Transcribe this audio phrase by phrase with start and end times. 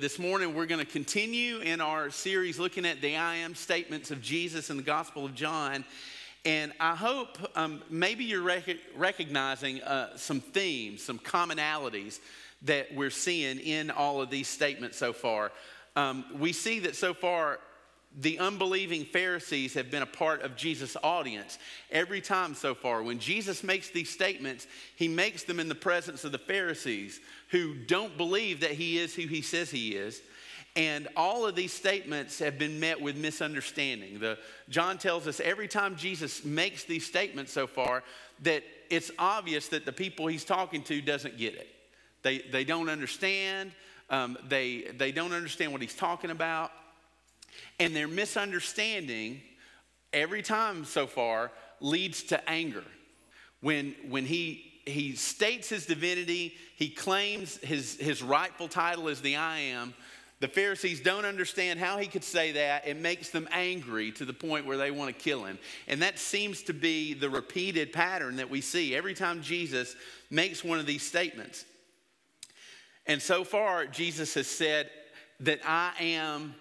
[0.00, 4.12] This morning, we're going to continue in our series looking at the I am statements
[4.12, 5.84] of Jesus in the Gospel of John.
[6.44, 12.20] And I hope um, maybe you're rec- recognizing uh, some themes, some commonalities
[12.62, 15.50] that we're seeing in all of these statements so far.
[15.96, 17.58] Um, we see that so far
[18.16, 21.58] the unbelieving Pharisees have been a part of Jesus' audience
[21.90, 23.02] every time so far.
[23.02, 24.66] When Jesus makes these statements,
[24.96, 29.14] he makes them in the presence of the Pharisees who don't believe that he is
[29.14, 30.22] who he says he is.
[30.74, 34.20] And all of these statements have been met with misunderstanding.
[34.20, 34.38] The,
[34.68, 38.04] John tells us every time Jesus makes these statements so far
[38.42, 41.68] that it's obvious that the people he's talking to doesn't get it.
[42.22, 43.72] They, they don't understand.
[44.08, 46.70] Um, they, they don't understand what he's talking about.
[47.78, 49.40] And their misunderstanding,
[50.12, 52.84] every time so far, leads to anger.
[53.60, 59.36] When, when he, he states his divinity, he claims his, his rightful title as the
[59.36, 59.94] I am.
[60.40, 62.86] The Pharisees don't understand how he could say that.
[62.86, 65.58] It makes them angry to the point where they want to kill him.
[65.88, 69.96] And that seems to be the repeated pattern that we see every time Jesus
[70.30, 71.64] makes one of these statements.
[73.06, 74.90] And so far, Jesus has said
[75.40, 76.54] that I am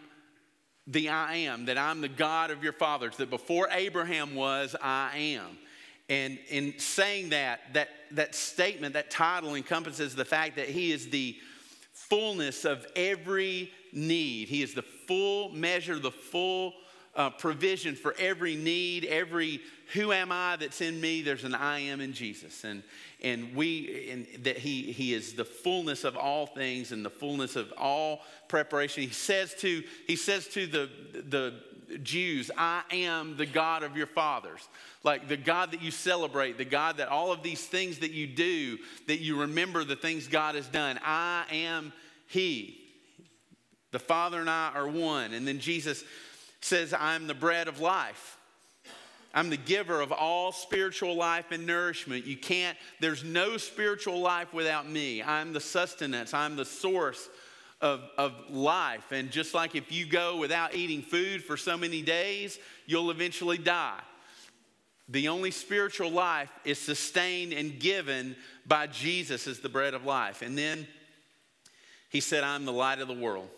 [0.88, 5.12] the I am, that I'm the God of your fathers, that before Abraham was, I
[5.18, 5.58] am.
[6.10, 11.10] And in saying that, that, that statement, that title encompasses the fact that he is
[11.10, 11.36] the
[11.92, 14.48] fullness of every need.
[14.48, 16.74] He is the full measure, the full
[17.18, 19.60] uh, provision for every need, every
[19.94, 21.22] who am I that's in me.
[21.22, 22.64] There's an I am in Jesus.
[22.64, 22.84] And,
[23.22, 27.56] and we and that he he is the fullness of all things and the fullness
[27.56, 30.90] of all preparation he says to he says to the
[31.28, 31.54] the
[32.04, 34.68] Jews, I am the God of your fathers.
[35.04, 38.28] Like the God that you celebrate, the God that all of these things that you
[38.28, 41.00] do, that you remember the things God has done.
[41.04, 41.94] I am
[42.28, 42.82] He.
[43.92, 45.34] The Father and I are one.
[45.34, 46.04] And then Jesus
[46.62, 48.38] says, I'm the bread of life.
[49.34, 52.26] I'm the giver of all spiritual life and nourishment.
[52.26, 55.22] You can't, there's no spiritual life without me.
[55.22, 57.30] I'm the sustenance, I'm the source
[57.82, 59.12] of, of life.
[59.12, 63.58] And just like if you go without eating food for so many days, you'll eventually
[63.58, 64.00] die.
[65.10, 70.42] The only spiritual life is sustained and given by Jesus as the bread of life.
[70.42, 70.88] And then
[72.10, 73.50] he said, I'm the light of the world.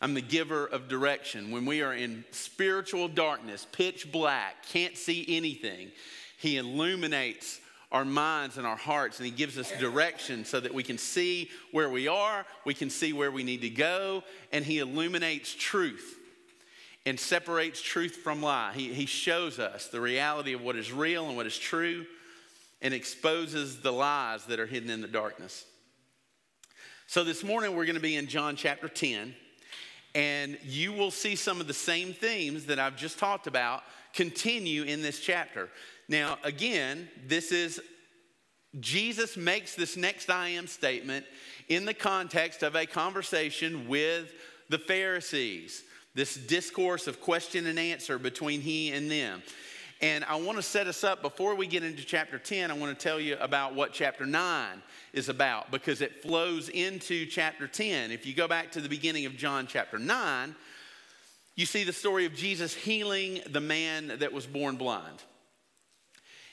[0.00, 1.50] I'm the giver of direction.
[1.50, 5.90] When we are in spiritual darkness, pitch black, can't see anything,
[6.38, 7.60] He illuminates
[7.92, 11.48] our minds and our hearts, and He gives us direction so that we can see
[11.70, 14.22] where we are, we can see where we need to go,
[14.52, 16.18] and He illuminates truth
[17.06, 18.72] and separates truth from lie.
[18.74, 22.06] He, he shows us the reality of what is real and what is true
[22.80, 25.64] and exposes the lies that are hidden in the darkness.
[27.06, 29.34] So this morning we're going to be in John chapter 10.
[30.14, 33.82] And you will see some of the same themes that I've just talked about
[34.12, 35.68] continue in this chapter.
[36.08, 37.80] Now, again, this is
[38.80, 41.26] Jesus makes this next I am statement
[41.68, 44.32] in the context of a conversation with
[44.68, 45.82] the Pharisees,
[46.14, 49.42] this discourse of question and answer between he and them.
[50.04, 52.94] And I want to set us up before we get into chapter 10, I want
[52.94, 54.82] to tell you about what chapter 9
[55.14, 58.10] is about because it flows into chapter 10.
[58.10, 60.54] If you go back to the beginning of John chapter 9,
[61.56, 65.22] you see the story of Jesus healing the man that was born blind.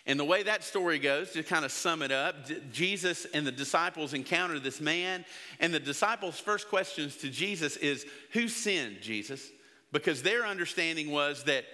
[0.05, 2.37] And the way that story goes, to kind of sum it up,
[2.71, 5.25] Jesus and the disciples encounter this man,
[5.59, 9.45] and the disciples' first questions to Jesus is, Who sinned, Jesus?
[9.91, 11.65] Because their understanding was that,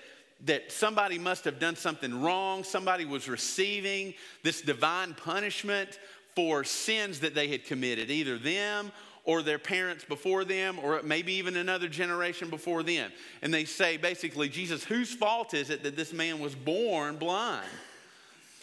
[0.46, 6.00] that somebody must have done something wrong, somebody was receiving this divine punishment
[6.36, 8.92] for sins that they had committed, either them
[9.24, 13.12] or their parents before them, or maybe even another generation before them.
[13.42, 17.68] And they say basically, Jesus, whose fault is it that this man was born blind?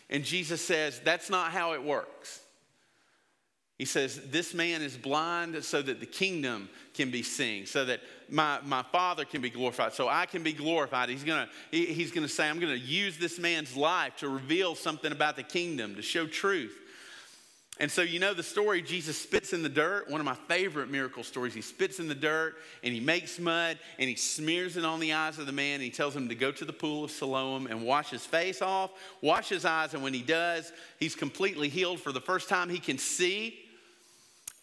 [0.08, 2.41] And Jesus says, that's not how it works.
[3.78, 8.00] He says, This man is blind so that the kingdom can be seen, so that
[8.28, 11.09] my, my Father can be glorified, so I can be glorified.
[11.09, 15.10] He's gonna, he, he's gonna say, I'm gonna use this man's life to reveal something
[15.10, 16.80] about the kingdom, to show truth.
[17.80, 20.88] And so, you know the story Jesus spits in the dirt, one of my favorite
[20.88, 21.54] miracle stories.
[21.54, 22.54] He spits in the dirt
[22.84, 25.74] and he makes mud and he smears it on the eyes of the man.
[25.74, 28.62] And he tells him to go to the pool of Siloam and wash his face
[28.62, 28.92] off,
[29.22, 29.92] wash his eyes.
[29.92, 33.64] And when he does, he's completely healed for the first time he can see.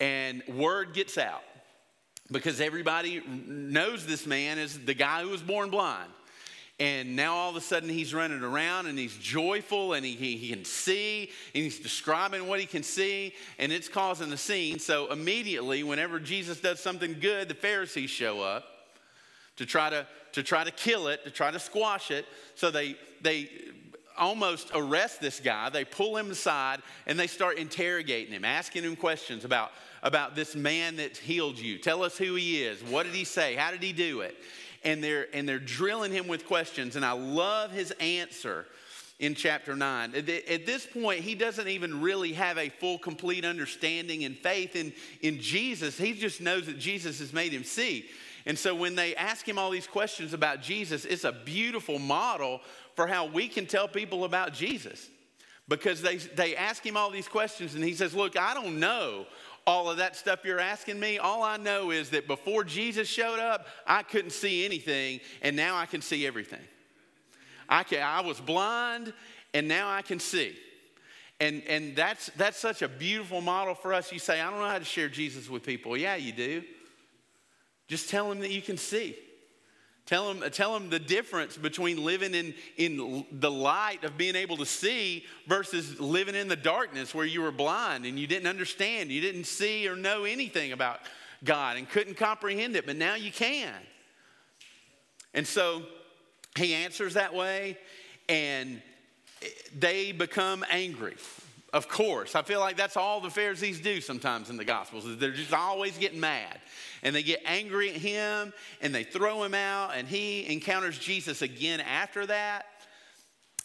[0.02, 1.44] And word gets out
[2.32, 6.12] because everybody knows this man is the guy who was born blind.
[6.80, 10.38] And now all of a sudden he's running around and he's joyful and he, he,
[10.38, 14.80] he, can see and he's describing what he can see and it's causing a scene.
[14.80, 18.64] So immediately, whenever Jesus does something good, the Pharisees show up
[19.58, 22.26] to try to, to try to kill it, to try to squash it.
[22.56, 23.52] So they, they
[24.18, 25.70] almost arrest this guy.
[25.70, 29.72] They pull him aside and they start interrogating him, asking him questions about,
[30.04, 31.78] about this man that healed you.
[31.78, 32.82] Tell us who he is.
[32.84, 33.56] What did he say?
[33.56, 34.36] How did he do it?
[34.84, 36.96] and they're, and they're drilling him with questions.
[36.96, 38.66] And I love his answer
[39.20, 40.16] in chapter 9.
[40.16, 44.92] At this point, he doesn't even really have a full, complete understanding and faith in,
[45.22, 45.98] in Jesus.
[45.98, 48.10] He just knows that Jesus has made him see.
[48.48, 52.62] And so when they ask him all these questions about Jesus, it's a beautiful model
[52.96, 55.10] for how we can tell people about Jesus.
[55.68, 59.28] Because they, they ask him all these questions, and he says, Look, I don't know
[59.68, 63.40] all of that stuff you're asking me, all I know is that before Jesus showed
[63.40, 66.62] up, I couldn't see anything, and now I can see everything.
[67.70, 69.14] I, can, I was blind,
[69.54, 70.56] and now I can see.
[71.40, 74.12] And, and that's, that's such a beautiful model for us.
[74.12, 75.98] You say, I don't know how to share Jesus with people.
[75.98, 76.64] Yeah, you do.
[77.88, 79.16] Just tell them that you can see.
[80.12, 84.58] Tell them, tell them the difference between living in, in the light of being able
[84.58, 89.10] to see versus living in the darkness where you were blind and you didn't understand,
[89.10, 91.00] you didn't see or know anything about
[91.46, 93.74] God and couldn't comprehend it, but now you can.
[95.34, 95.84] And so
[96.58, 97.78] he answers that way,
[98.28, 98.82] and
[99.42, 99.48] eh,
[99.80, 101.16] they become angry.
[101.74, 105.18] Of course, I feel like that's all the Pharisees do sometimes in the Gospels, is
[105.18, 106.60] they're just always getting mad.
[107.02, 111.42] And they get angry at him and they throw him out and he encounters jesus
[111.42, 112.66] again after that.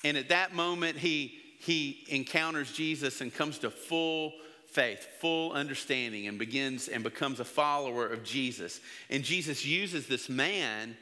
[0.05, 4.33] And at that moment he he encounters jesus and comes to full
[4.69, 8.81] faith full understanding and begins and becomes a follower of jesus.
[9.11, 10.97] And jesus uses this man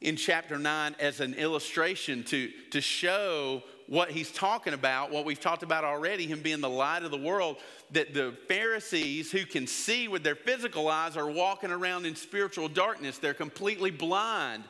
[0.00, 5.40] in chapter 9 as an illustration to, to show what he's talking about, what we've
[5.40, 7.56] talked about already, him being the light of the world,
[7.92, 12.68] that the Pharisees who can see with their physical eyes are walking around in spiritual
[12.68, 13.18] darkness.
[13.18, 14.64] They're completely blind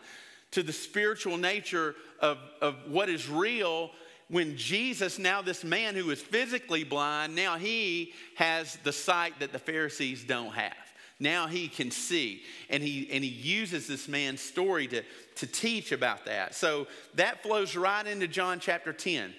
[0.53, 3.91] to the spiritual nature of, of what is real.
[4.29, 9.53] When Jesus, now this man who is physically blind, now he has the sight that
[9.53, 10.86] the Pharisees don't have.
[11.19, 12.43] Now he can see.
[12.69, 15.03] And he, and he uses this man's story to,
[15.37, 16.55] to teach about that.
[16.55, 19.33] So that flows right into John chapter 10.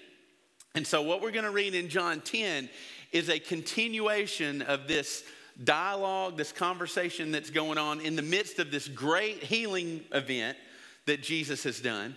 [0.75, 2.69] And so what we're going to read in John 10
[3.11, 5.23] is a continuation of this
[5.63, 10.57] dialogue, this conversation that's going on in the midst of this great healing event
[11.05, 12.15] that Jesus has done.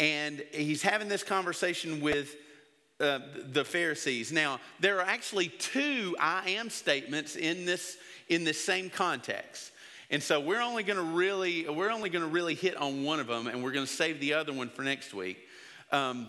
[0.00, 2.36] And he's having this conversation with
[3.00, 3.20] uh,
[3.52, 4.32] the Pharisees.
[4.32, 7.96] Now, there are actually two I am statements in this
[8.28, 9.72] in this same context.
[10.10, 13.20] And so we're only going to really we're only going to really hit on one
[13.20, 15.38] of them, and we're going to save the other one for next week.
[15.92, 16.28] Um,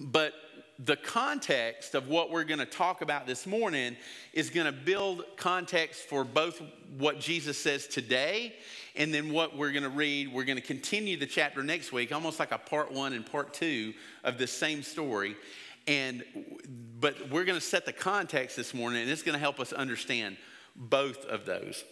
[0.00, 0.34] but
[0.78, 3.96] the context of what we're going to talk about this morning
[4.32, 6.60] is going to build context for both
[6.98, 8.54] what Jesus says today
[8.96, 10.32] and then what we're going to read.
[10.32, 13.54] We're going to continue the chapter next week, almost like a part one and part
[13.54, 15.36] two of this same story.
[15.86, 16.24] And
[17.00, 19.72] but we're going to set the context this morning, and it's going to help us
[19.72, 20.36] understand
[20.76, 21.84] both of those.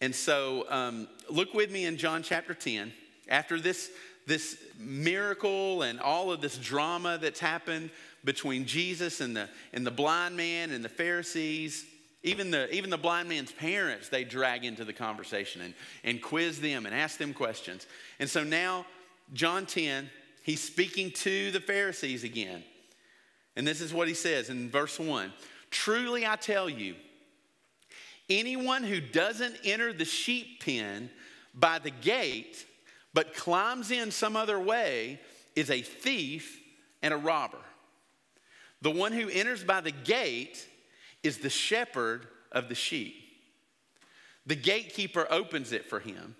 [0.00, 2.92] And so, um, look with me in John chapter 10.
[3.28, 3.90] After this,
[4.26, 7.90] this miracle and all of this drama that's happened
[8.24, 11.84] between Jesus and the, and the blind man and the Pharisees,
[12.22, 15.74] even the, even the blind man's parents, they drag into the conversation and,
[16.04, 17.86] and quiz them and ask them questions.
[18.20, 18.86] And so now,
[19.32, 20.08] John 10,
[20.44, 22.62] he's speaking to the Pharisees again.
[23.58, 25.32] And this is what he says in verse 1
[25.70, 26.94] Truly I tell you,
[28.30, 31.10] Anyone who doesn't enter the sheep pen
[31.54, 32.64] by the gate,
[33.12, 35.18] but climbs in some other way,
[35.56, 36.60] is a thief
[37.02, 37.58] and a robber.
[38.80, 40.64] The one who enters by the gate
[41.24, 43.16] is the shepherd of the sheep.
[44.46, 46.36] The gatekeeper opens it for him,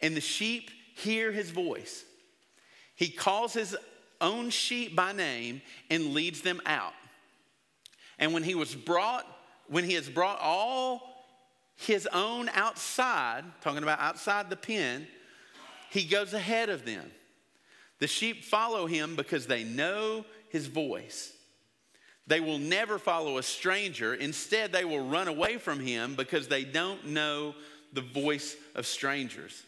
[0.00, 2.04] and the sheep hear his voice.
[2.94, 3.76] He calls his
[4.22, 5.60] own sheep by name
[5.90, 6.94] and leads them out.
[8.18, 9.26] And when he was brought,
[9.68, 11.02] when he has brought all
[11.76, 15.06] his own outside, talking about outside the pen,
[15.90, 17.10] he goes ahead of them.
[17.98, 21.32] The sheep follow him because they know his voice.
[22.26, 24.14] They will never follow a stranger.
[24.14, 27.54] Instead, they will run away from him because they don't know
[27.92, 29.62] the voice of strangers.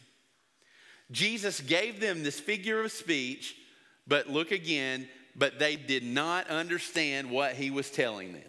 [1.10, 3.56] Jesus gave them this figure of speech,
[4.06, 8.42] but look again, but they did not understand what he was telling them.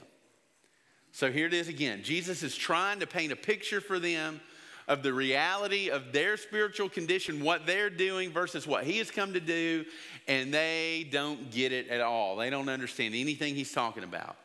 [1.12, 2.04] So here it is again.
[2.04, 4.42] Jesus is trying to paint a picture for them
[4.88, 9.34] of the reality of their spiritual condition, what they're doing versus what he has come
[9.34, 9.86] to do,
[10.28, 12.36] and they don't get it at all.
[12.36, 14.36] They don't understand anything he's talking about.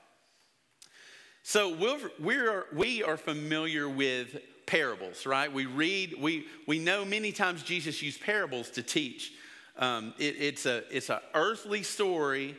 [1.43, 5.53] So we're, we're, we are familiar with parables, right?
[5.53, 9.33] We read, we, we know many times Jesus used parables to teach.
[9.81, 12.55] Um, it, it's an it's a earthly story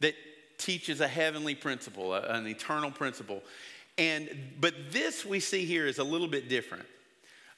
[0.00, 0.14] that
[0.58, 3.42] teaches a heavenly principle, an eternal principle.
[3.98, 4.28] And,
[4.60, 6.86] but this we see here is a little bit different.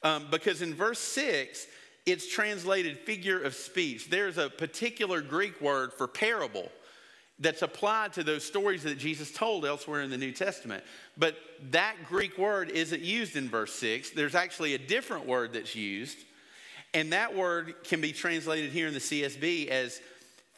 [0.03, 1.67] Um, because in verse 6,
[2.07, 4.09] it's translated figure of speech.
[4.09, 6.71] There's a particular Greek word for parable
[7.41, 10.83] that's applied to those stories that Jesus told elsewhere in the New Testament.
[11.17, 11.37] But
[11.71, 14.11] that Greek word isn't used in verse 6.
[14.11, 16.19] There's actually a different word that's used.
[16.95, 20.01] And that word can be translated here in the CSB as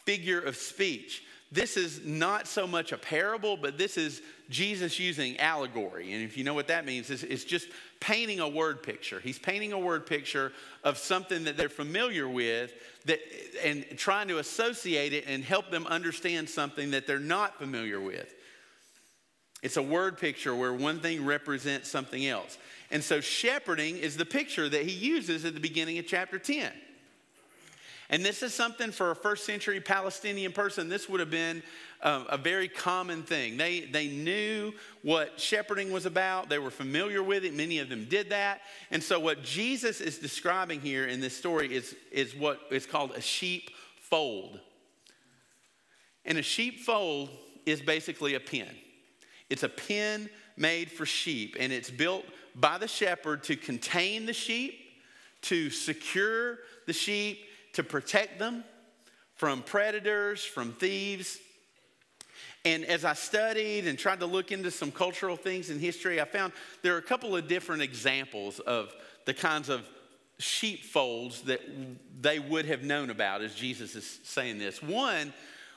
[0.05, 1.23] figure of speech
[1.53, 6.13] this is not so much a parable, but this is Jesus using allegory.
[6.13, 7.69] And if you know what that means, it's, it's, just
[7.99, 9.19] painting a word picture.
[9.19, 10.53] He's painting a word picture
[10.85, 12.73] of something that they're familiar with
[13.07, 13.19] that,
[13.65, 18.33] and trying to associate it and help them understand something that they're not familiar with.
[19.63, 22.59] It's a word picture where one thing represents something else.
[22.91, 26.73] And so, shepherding is the picture that he uses at the beginning of chapter 10.
[28.11, 31.63] And this is something for a first century Palestinian person, this would have been
[32.03, 33.57] um, a very common thing.
[33.57, 37.55] They, they knew what shepherding was about, they were familiar with it.
[37.55, 38.63] Many of them did that.
[38.91, 43.13] And so, what Jesus is describing here in this story is, is what is called
[43.13, 43.71] a sheep
[44.01, 44.59] fold.
[46.25, 47.31] And a sheep fold
[47.65, 48.69] is basically a pen.
[49.49, 54.33] It's a pen made for sheep, and it's built by the shepherd to contain the
[54.33, 54.79] sheep,
[55.43, 58.65] to secure the sheep, to protect them
[59.37, 61.39] from predators, from thieves.
[62.65, 66.27] And as I studied and tried to look into some cultural things in history, I
[66.27, 66.53] found
[66.83, 69.89] there are a couple of different examples of the kinds of
[70.39, 71.61] sheepfolds that
[72.21, 74.83] they would have known about as Jesus is saying this.
[74.83, 75.33] One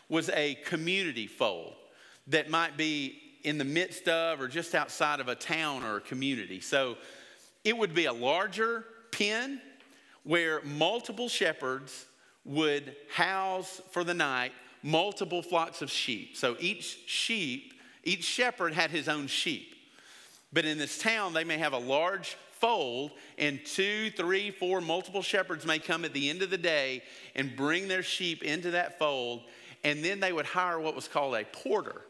[0.10, 1.76] was a community fold
[2.28, 6.02] that might be in the midst of or just outside of a town or a
[6.02, 6.60] community.
[6.60, 6.98] So
[7.64, 9.62] it would be a larger pen
[10.24, 12.06] where multiple shepherds
[12.46, 14.52] would house for the night
[14.84, 16.36] multiple flocks of sheep.
[16.36, 17.74] So each sheep,
[18.04, 19.76] each shepherd had his own sheep.
[20.52, 25.22] But in this town, they may have a large fold, and two, three, four, multiple
[25.22, 27.02] shepherds may come at the end of the day
[27.36, 29.42] and bring their sheep into that fold,
[29.84, 32.02] and then they would hire what was called a porter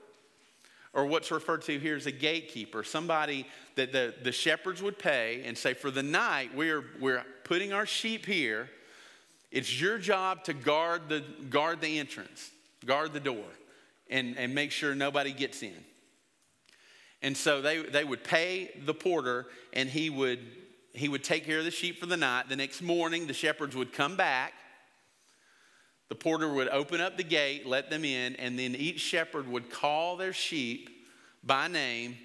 [0.93, 5.41] or what's referred to here as a gatekeeper, somebody that the, the shepherds would pay
[5.45, 8.69] and say, For the night, we're, we're putting our sheep here.
[9.51, 12.51] It's your job to guard the, guard the entrance,
[12.85, 13.45] guard the door,
[14.09, 15.83] and, and make sure nobody gets in.
[17.21, 20.39] And so they, they would pay the porter, and he would,
[20.93, 22.49] he would take care of the sheep for the night.
[22.49, 24.53] The next morning, the shepherds would come back.
[26.09, 29.69] The porter would open up the gate, let them in, and then each shepherd would
[29.69, 30.89] call their sheep
[31.43, 32.17] by name,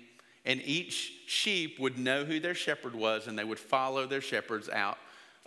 [0.44, 4.68] and each sheep would know who their shepherd was, and they would follow their shepherds
[4.68, 4.99] out,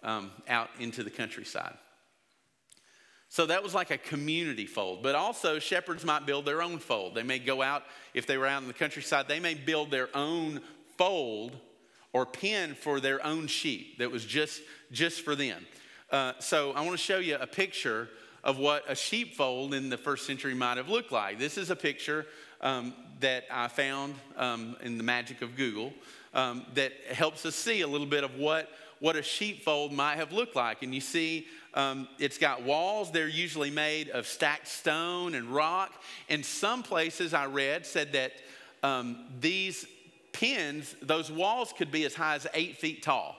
[0.03, 1.77] um, out into the countryside.
[3.29, 5.03] So that was like a community fold.
[5.03, 7.15] But also, shepherds might build their own fold.
[7.15, 7.83] They may go out,
[8.13, 10.59] if they were out in the countryside, they may build their own
[10.97, 11.55] fold
[12.11, 14.61] or pen for their own sheep that was just,
[14.91, 15.65] just for them.
[16.11, 18.09] Uh, so I want to show you a picture
[18.43, 21.39] of what a sheepfold in the first century might have looked like.
[21.39, 22.25] This is a picture
[22.59, 25.93] um, that I found um, in the magic of Google
[26.33, 30.33] um, that helps us see a little bit of what, what a sheepfold might have
[30.33, 30.83] looked like.
[30.83, 33.11] And you see, um, it's got walls.
[33.11, 35.93] They're usually made of stacked stone and rock.
[36.27, 38.33] And some places I read said that
[38.83, 39.85] um, these
[40.33, 43.37] pins, those walls could be as high as eight feet tall,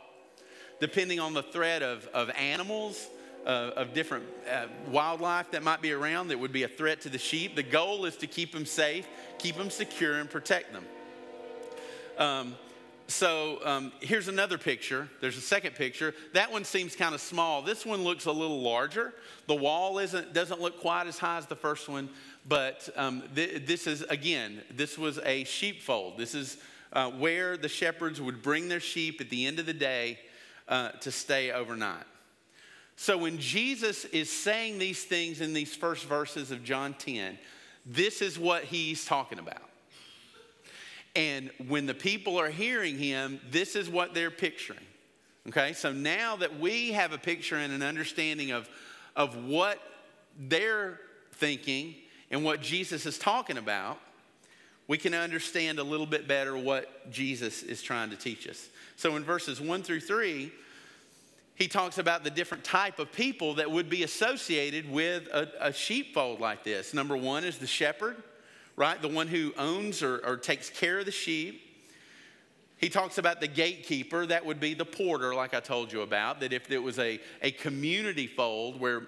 [0.83, 3.09] depending on the threat of, of animals
[3.47, 7.09] uh, of different uh, wildlife that might be around that would be a threat to
[7.09, 7.55] the sheep.
[7.55, 9.07] The goal is to keep them safe,
[9.39, 10.85] keep them secure, and protect them.
[12.19, 12.57] Um,
[13.07, 15.09] so um, here's another picture.
[15.21, 16.17] There's a second picture.
[16.33, 17.63] That one seems kind of small.
[17.63, 19.15] This one looks a little larger.
[19.47, 22.09] The wall isn't doesn't look quite as high as the first one,
[22.49, 26.19] but um, th- this is again this was a sheepfold.
[26.19, 26.57] This is
[26.93, 30.19] uh, where the shepherds would bring their sheep at the end of the day
[30.69, 32.05] uh, to stay overnight.
[32.97, 37.39] So when Jesus is saying these things in these first verses of John 10,
[37.85, 39.69] this is what he's talking about.
[41.15, 44.79] And when the people are hearing him, this is what they're picturing.
[45.49, 48.69] Okay, so now that we have a picture and an understanding of,
[49.17, 49.79] of what
[50.39, 51.01] they're
[51.33, 51.97] thinking
[52.31, 53.99] and what Jesus is talking about,
[54.93, 58.69] we can understand a little bit better what Jesus is trying to teach us.
[58.97, 60.53] So in verses 1 through 3,
[61.55, 65.73] he talks about the different type of people that would be associated with a, a
[65.73, 66.93] sheepfold like this.
[66.93, 68.23] Number one is the shepherd,
[68.77, 69.01] right?
[69.01, 71.63] The one who owns or, or takes care of the sheep.
[72.77, 76.41] He talks about the gatekeeper, that would be the porter, like I told you about,
[76.41, 79.05] that if it was a, a community fold where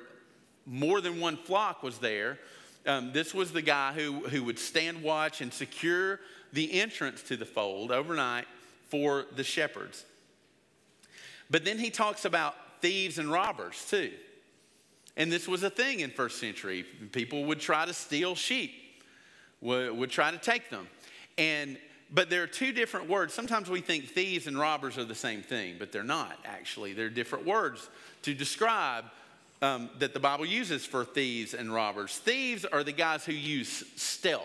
[0.65, 2.39] more than one flock was there,
[2.87, 6.21] um, this was the guy who, who would stand watch and secure
[6.53, 8.47] the entrance to the fold overnight
[8.89, 10.05] for the shepherds.
[11.51, 14.13] But then he talks about thieves and robbers too.
[15.17, 16.85] And this was a thing in first century.
[17.13, 18.73] People would try to steal sheep,
[19.61, 20.89] would, would try to take them.
[21.39, 21.79] And
[22.11, 23.35] but there are two different words.
[23.35, 26.93] Sometimes we think thieves and robbers are the same thing, but they're not actually.
[26.93, 27.89] They're different words
[28.23, 29.05] to describe
[29.63, 32.17] um, that the Bible uses for thieves and robbers.
[32.19, 34.43] Thieves are the guys who use stealth.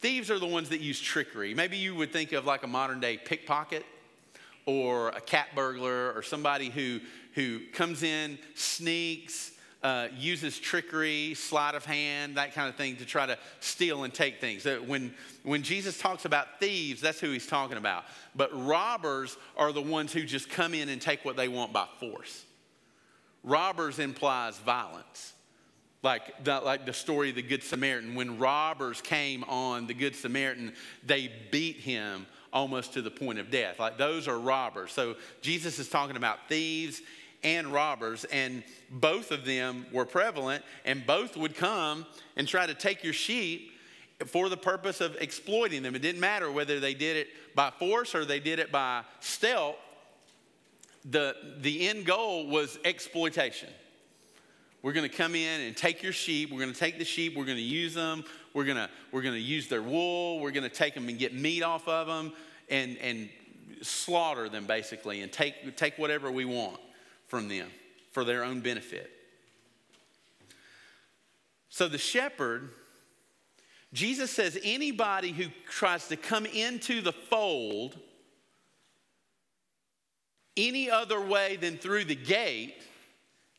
[0.00, 1.54] Thieves are the ones that use trickery.
[1.54, 3.84] Maybe you would think of like a modern day pickpocket
[4.66, 7.00] or a cat burglar or somebody who,
[7.34, 13.04] who comes in, sneaks, uh, uses trickery, sleight of hand, that kind of thing to
[13.04, 14.64] try to steal and take things.
[14.64, 15.12] When,
[15.42, 18.04] when Jesus talks about thieves, that's who he's talking about.
[18.34, 21.86] But robbers are the ones who just come in and take what they want by
[21.98, 22.44] force.
[23.44, 25.34] Robbers implies violence.
[26.02, 28.16] Like the, like the story of the Good Samaritan.
[28.16, 30.72] When robbers came on the Good Samaritan,
[31.06, 33.78] they beat him almost to the point of death.
[33.78, 34.90] Like those are robbers.
[34.92, 37.00] So Jesus is talking about thieves
[37.44, 42.06] and robbers, and both of them were prevalent, and both would come
[42.36, 43.72] and try to take your sheep
[44.26, 45.94] for the purpose of exploiting them.
[45.94, 49.76] It didn't matter whether they did it by force or they did it by stealth.
[51.04, 53.68] The, the end goal was exploitation.
[54.82, 56.50] We're going to come in and take your sheep.
[56.50, 57.36] We're going to take the sheep.
[57.36, 58.24] We're going to use them.
[58.52, 60.40] We're going to, we're going to use their wool.
[60.40, 62.32] We're going to take them and get meat off of them
[62.68, 63.28] and, and
[63.82, 66.80] slaughter them basically and take, take whatever we want
[67.28, 67.68] from them
[68.10, 69.10] for their own benefit.
[71.68, 72.70] So the shepherd,
[73.92, 77.98] Jesus says anybody who tries to come into the fold
[80.56, 82.74] any other way than through the gate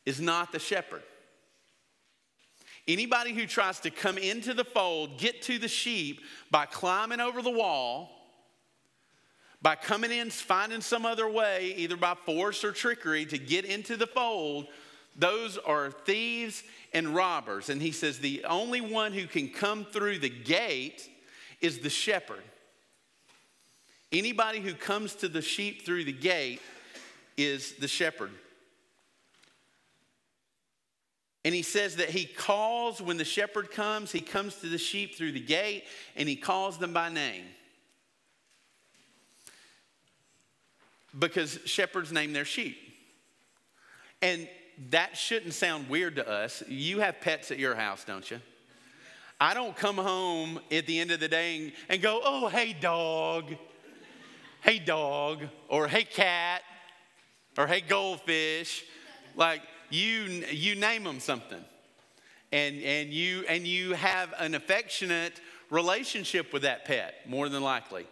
[0.06, 1.02] is not the shepherd.
[2.86, 7.40] Anybody who tries to come into the fold, get to the sheep by climbing over
[7.40, 8.10] the wall,
[9.62, 13.96] by coming in, finding some other way, either by force or trickery, to get into
[13.96, 14.66] the fold,
[15.16, 17.70] those are thieves and robbers.
[17.70, 21.08] And he says the only one who can come through the gate
[21.62, 22.42] is the shepherd.
[24.12, 26.60] Anybody who comes to the sheep through the gate
[27.36, 28.30] is the shepherd.
[31.44, 35.16] And he says that he calls when the shepherd comes, he comes to the sheep
[35.16, 35.84] through the gate
[36.16, 37.44] and he calls them by name.
[41.18, 42.76] because shepherds name their sheep.
[44.22, 44.48] And
[44.90, 46.62] that shouldn't sound weird to us.
[46.68, 48.40] You have pets at your house, don't you?
[49.40, 53.54] I don't come home at the end of the day and, go, oh, hey, dog,
[54.62, 56.62] hey, dog, or hey, cat,
[57.56, 58.84] or hey, goldfish.
[59.36, 61.62] Like, you, you name them something.
[62.52, 65.40] And, and, you, and you have an affectionate
[65.70, 68.06] relationship with that pet, more than likely.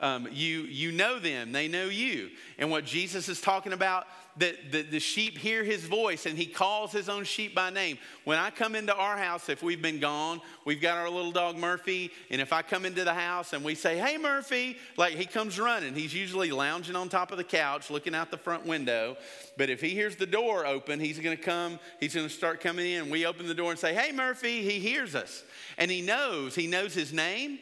[0.00, 2.30] Um, you, you know them, they know you.
[2.58, 4.06] And what Jesus is talking about,
[4.38, 7.98] that the, the sheep hear his voice and he calls his own sheep by name.
[8.24, 11.56] When I come into our house, if we've been gone, we've got our little dog
[11.56, 12.10] Murphy.
[12.30, 15.58] And if I come into the house and we say, Hey, Murphy, like he comes
[15.58, 15.94] running.
[15.94, 19.16] He's usually lounging on top of the couch, looking out the front window.
[19.58, 22.60] But if he hears the door open, he's going to come, he's going to start
[22.60, 23.10] coming in.
[23.10, 25.42] We open the door and say, Hey, Murphy, he hears us.
[25.76, 27.58] And he knows, he knows his name.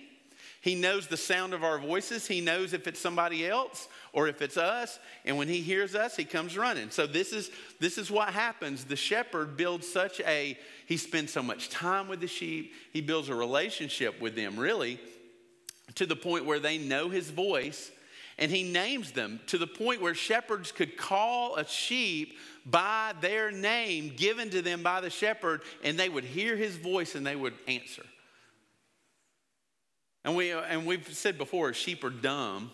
[0.61, 2.27] He knows the sound of our voices.
[2.27, 4.99] He knows if it's somebody else or if it's us.
[5.25, 6.91] And when he hears us, he comes running.
[6.91, 8.85] So this is this is what happens.
[8.85, 12.73] The shepherd builds such a he spends so much time with the sheep.
[12.93, 14.99] He builds a relationship with them really
[15.95, 17.91] to the point where they know his voice
[18.39, 23.51] and he names them to the point where shepherds could call a sheep by their
[23.51, 27.37] name given to them by the shepherd and they would hear his voice and they
[27.37, 28.05] would answer.
[30.29, 32.71] And, we, uh, and we've said before, sheep are dumb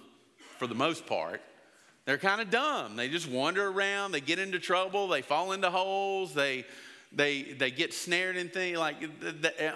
[0.59, 1.41] for the most part.
[2.05, 2.97] They're kind of dumb.
[2.97, 6.65] They just wander around, they get into trouble, they fall into holes, they,
[7.13, 8.77] they, they get snared in things.
[8.77, 8.97] Like,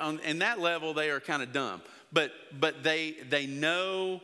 [0.01, 1.81] on, in that level, they are kind of dumb.
[2.13, 4.23] But, but they, they know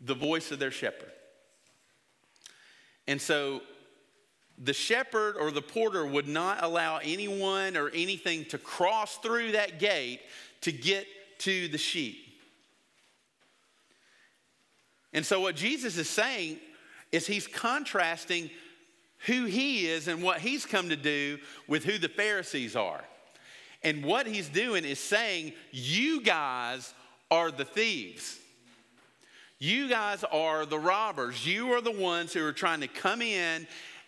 [0.00, 1.10] the voice of their shepherd.
[3.08, 3.62] And so
[4.62, 9.80] the shepherd or the porter would not allow anyone or anything to cross through that
[9.80, 10.20] gate
[10.60, 11.08] to get
[11.40, 12.22] to the sheep.
[15.16, 16.58] And so, what Jesus is saying
[17.10, 18.50] is he's contrasting
[19.20, 23.02] who he is and what he's come to do with who the Pharisees are.
[23.82, 26.92] And what he's doing is saying, You guys
[27.30, 28.38] are the thieves.
[29.58, 31.46] You guys are the robbers.
[31.46, 33.66] You are the ones who are trying to come in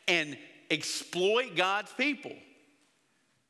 [0.09, 0.37] and
[0.71, 2.35] exploit God's people.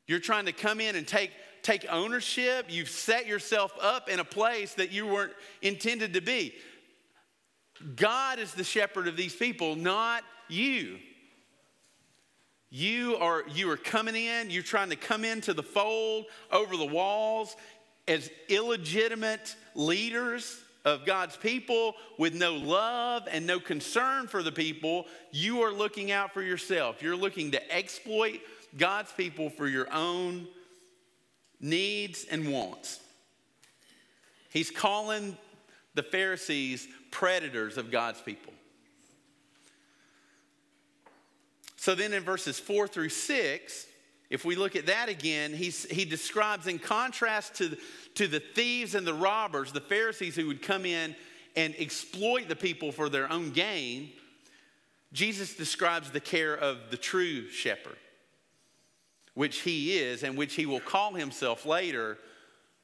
[0.07, 2.67] You're trying to come in and take, take ownership.
[2.69, 6.53] You've set yourself up in a place that you weren't intended to be.
[7.95, 10.97] God is the shepherd of these people, not you.
[12.69, 16.85] You are, you are coming in, you're trying to come into the fold over the
[16.85, 17.55] walls
[18.07, 25.05] as illegitimate leaders of God's people with no love and no concern for the people.
[25.31, 27.01] You are looking out for yourself.
[27.01, 28.39] You're looking to exploit
[28.77, 30.47] God's people for your own
[31.59, 32.99] needs and wants.
[34.51, 35.37] He's calling
[35.95, 38.53] the Pharisees predators of God's people.
[41.77, 43.87] So then in verses four through six,
[44.29, 47.77] if we look at that again, he's, he describes in contrast to,
[48.15, 51.15] to the thieves and the robbers, the Pharisees who would come in
[51.55, 54.11] and exploit the people for their own gain,
[55.13, 57.97] Jesus describes the care of the true shepherd,
[59.33, 62.17] which he is and which he will call himself later.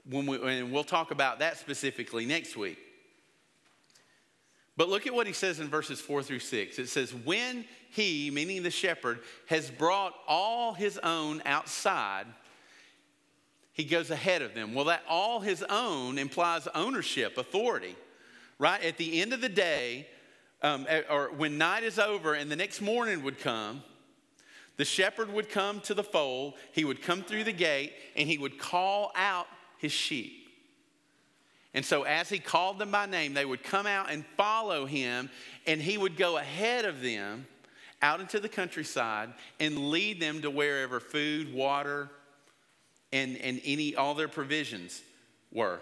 [0.09, 2.79] When we, and we'll talk about that specifically next week.
[4.77, 6.79] But look at what he says in verses four through six.
[6.79, 12.25] It says, When he, meaning the shepherd, has brought all his own outside,
[13.71, 14.73] he goes ahead of them.
[14.73, 17.95] Well, that all his own implies ownership, authority,
[18.59, 18.81] right?
[18.83, 20.07] At the end of the day,
[20.61, 23.83] um, or when night is over and the next morning would come,
[24.77, 28.38] the shepherd would come to the fold, he would come through the gate, and he
[28.38, 30.44] would call out his sheep.
[31.75, 35.29] And so, as he called them by name, they would come out and follow him,
[35.67, 37.45] and he would go ahead of them
[38.01, 42.09] out into the countryside and lead them to wherever food, water,
[43.11, 45.01] and, and any all their provisions
[45.51, 45.81] were.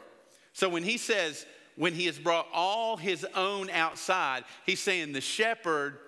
[0.54, 5.22] So when he says, when he has brought all his own outside, he's saying the
[5.22, 6.00] shepherd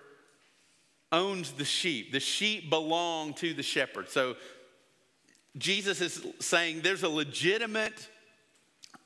[1.12, 2.12] owns the sheep.
[2.12, 4.10] The sheep belong to the shepherd.
[4.10, 4.36] So
[5.58, 8.10] Jesus is saying there's a legitimate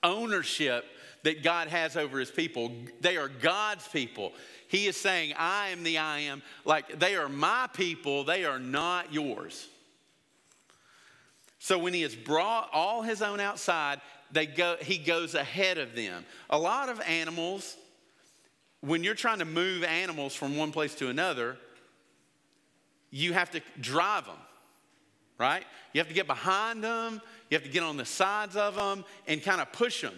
[0.03, 0.85] ownership
[1.23, 2.71] that God has over his people.
[3.01, 4.33] They are God's people.
[4.67, 6.41] He is saying, I am the I am.
[6.63, 9.67] Like they are my people, they are not yours.
[11.59, 13.99] So when he has brought all his own outside,
[14.31, 16.25] they go, he goes ahead of them.
[16.49, 17.75] A lot of animals,
[18.81, 21.57] when you're trying to move animals from one place to another,
[23.11, 24.37] you have to drive them,
[25.39, 25.63] right?
[25.93, 29.05] You have to get behind them, you have to get on the sides of them
[29.27, 30.13] and kind of push them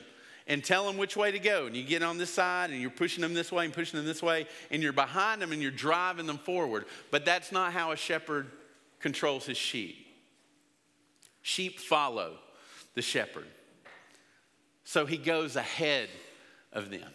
[0.47, 1.67] and tell them which way to go.
[1.67, 4.05] And you get on this side and you're pushing them this way and pushing them
[4.05, 6.85] this way, and you're behind them and you're driving them forward.
[7.11, 8.47] But that's not how a shepherd
[8.99, 10.07] controls his sheep.
[11.41, 12.37] Sheep follow
[12.95, 13.47] the shepherd.
[14.83, 16.09] So he goes ahead
[16.73, 17.07] of them.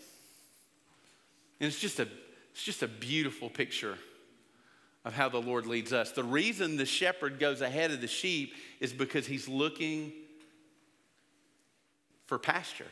[1.61, 2.09] And it's just a,
[2.53, 3.99] it's just a beautiful picture
[5.07, 6.11] of how the Lord leads us.
[6.11, 10.13] The reason the shepherd goes ahead of the sheep is because he's looking
[12.27, 12.89] for pasture.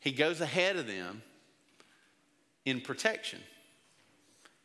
[0.00, 1.22] He goes ahead of them
[2.64, 3.40] in protection.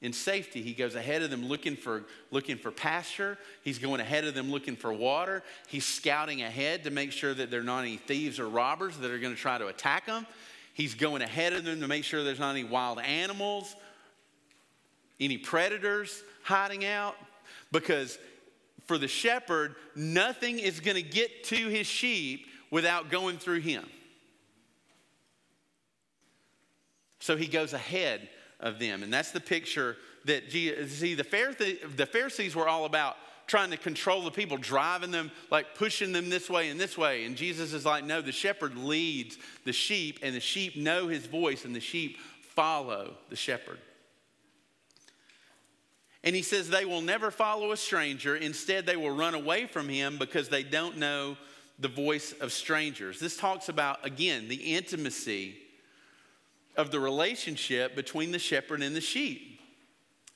[0.02, 3.38] In safety, he goes ahead of them looking for, looking for pasture.
[3.62, 5.44] He's going ahead of them looking for water.
[5.68, 9.12] He's scouting ahead to make sure that there are not any thieves or robbers that
[9.12, 10.26] are going to try to attack them.
[10.74, 13.76] He's going ahead of them to make sure there's not any wild animals
[15.20, 17.16] any predators hiding out?
[17.72, 18.18] Because
[18.86, 23.86] for the shepherd, nothing is going to get to his sheep without going through him.
[27.20, 28.30] So he goes ahead
[28.60, 29.04] of them.
[29.04, 34.32] And that's the picture that, see, the Pharisees were all about trying to control the
[34.32, 37.26] people, driving them, like pushing them this way and this way.
[37.26, 41.26] And Jesus is like, no, the shepherd leads the sheep, and the sheep know his
[41.26, 42.18] voice, and the sheep
[42.56, 43.80] follow the shepherd.
[46.24, 48.36] And he says they will never follow a stranger.
[48.36, 51.38] Instead, they will run away from him because they don't know
[51.80, 53.20] the voice of strangers.
[53.20, 55.56] This talks about, again, the intimacy
[56.76, 59.62] of the relationship between the shepherd and the sheep.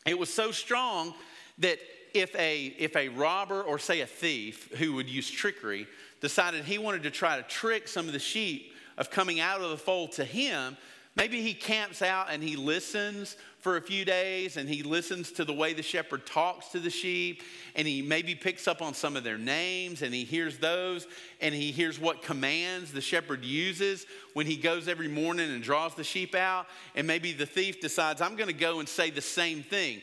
[0.05, 1.13] It was so strong
[1.57, 1.79] that
[2.13, 5.87] if a, if a robber or, say, a thief who would use trickery
[6.21, 9.69] decided he wanted to try to trick some of the sheep of coming out of
[9.69, 10.77] the fold to him,
[11.15, 15.45] Maybe he camps out and he listens for a few days and he listens to
[15.45, 17.43] the way the shepherd talks to the sheep
[17.75, 21.05] and he maybe picks up on some of their names and he hears those
[21.39, 25.93] and he hears what commands the shepherd uses when he goes every morning and draws
[25.93, 26.65] the sheep out.
[26.95, 30.01] And maybe the thief decides, I'm going to go and say the same thing.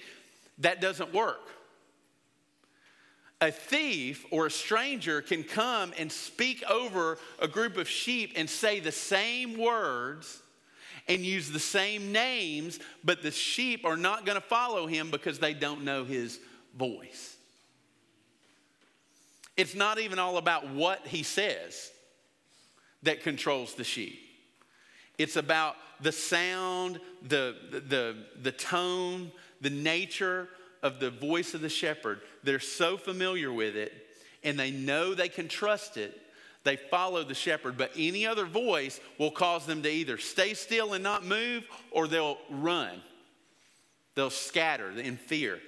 [0.59, 1.41] That doesn't work.
[3.41, 8.49] A thief or a stranger can come and speak over a group of sheep and
[8.49, 10.43] say the same words
[11.11, 15.39] and use the same names, but the sheep are not going to follow him because
[15.39, 16.39] they don't know his
[16.77, 17.37] voice.
[19.57, 21.91] It's not even all about what he says
[23.03, 24.19] that controls the sheep.
[25.19, 30.49] It's about the sound, the, the, the tone, the nature
[30.83, 32.21] of the voice of the shepherd.
[32.43, 33.93] They're so familiar with it
[34.43, 36.19] and they know they can trust it
[36.63, 40.93] they follow the shepherd, but any other voice will cause them to either stay still
[40.93, 43.01] and not move or they'll run.
[44.15, 45.61] They'll scatter in fear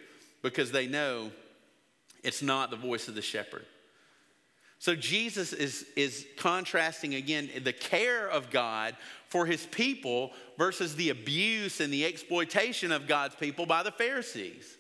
[0.43, 1.31] because they know
[2.23, 3.65] it's not the voice of the shepherd.
[4.79, 8.97] So Jesus is, is contrasting again the care of God
[9.29, 14.77] for his people versus the abuse and the exploitation of God's people by the Pharisees.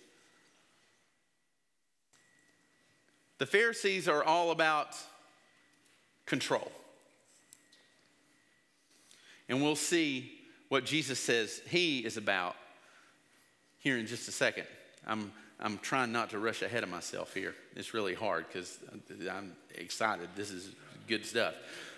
[3.38, 4.96] The Pharisees are all about
[6.26, 6.70] control.
[9.48, 10.32] And we'll see
[10.68, 12.56] what Jesus says he is about
[13.80, 14.66] here in just a second.
[15.06, 17.54] I'm, I'm trying not to rush ahead of myself here.
[17.76, 18.78] It's really hard because
[19.30, 20.30] I'm excited.
[20.36, 20.70] This is
[21.08, 21.54] good stuff.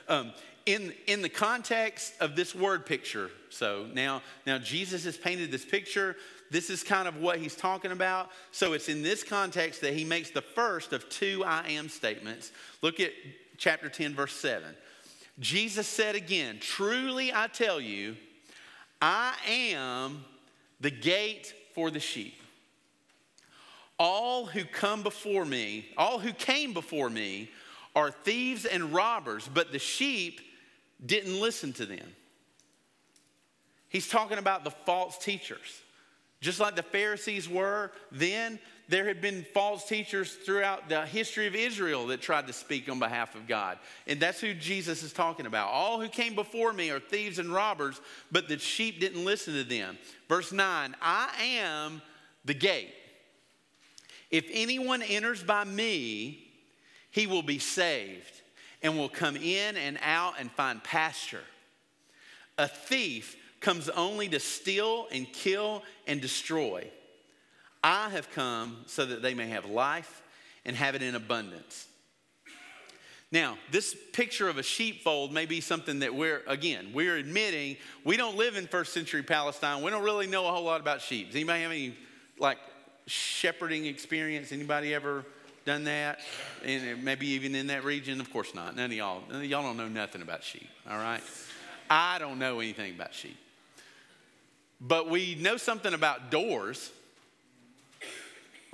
[0.08, 0.32] Um,
[0.66, 5.64] in, in the context of this word picture, so now, now Jesus has painted this
[5.64, 6.16] picture.
[6.50, 8.30] This is kind of what he's talking about.
[8.50, 12.50] So it's in this context that he makes the first of two I am statements.
[12.80, 13.10] Look at
[13.56, 14.74] chapter 10, verse 7.
[15.38, 18.16] Jesus said again, Truly I tell you,
[19.00, 20.24] I am
[20.80, 22.40] the gate for the sheep.
[23.98, 27.50] All who come before me, all who came before me,
[27.94, 30.40] are thieves and robbers, but the sheep
[31.04, 32.14] didn't listen to them.
[33.88, 35.82] He's talking about the false teachers.
[36.40, 41.54] Just like the Pharisees were then, there had been false teachers throughout the history of
[41.54, 43.78] Israel that tried to speak on behalf of God.
[44.06, 45.68] And that's who Jesus is talking about.
[45.68, 49.64] All who came before me are thieves and robbers, but the sheep didn't listen to
[49.64, 49.96] them.
[50.28, 52.02] Verse 9 I am
[52.44, 52.92] the gate.
[54.30, 56.50] If anyone enters by me,
[57.10, 58.42] he will be saved
[58.82, 61.44] and will come in and out and find pasture.
[62.58, 66.90] A thief comes only to steal and kill and destroy.
[67.84, 70.22] I have come so that they may have life
[70.64, 71.86] and have it in abundance.
[73.30, 78.16] Now, this picture of a sheepfold may be something that we're, again, we're admitting we
[78.16, 79.82] don't live in first century Palestine.
[79.82, 81.26] We don't really know a whole lot about sheep.
[81.26, 81.94] Does anybody have any,
[82.38, 82.56] like,
[83.06, 84.50] shepherding experience?
[84.50, 85.26] Anybody ever
[85.66, 86.20] done that?
[86.64, 88.18] And maybe even in that region?
[88.18, 88.76] Of course not.
[88.76, 91.22] None of y'all, y'all don't know nothing about sheep, all right?
[91.90, 93.36] I don't know anything about sheep.
[94.80, 96.90] But we know something about doors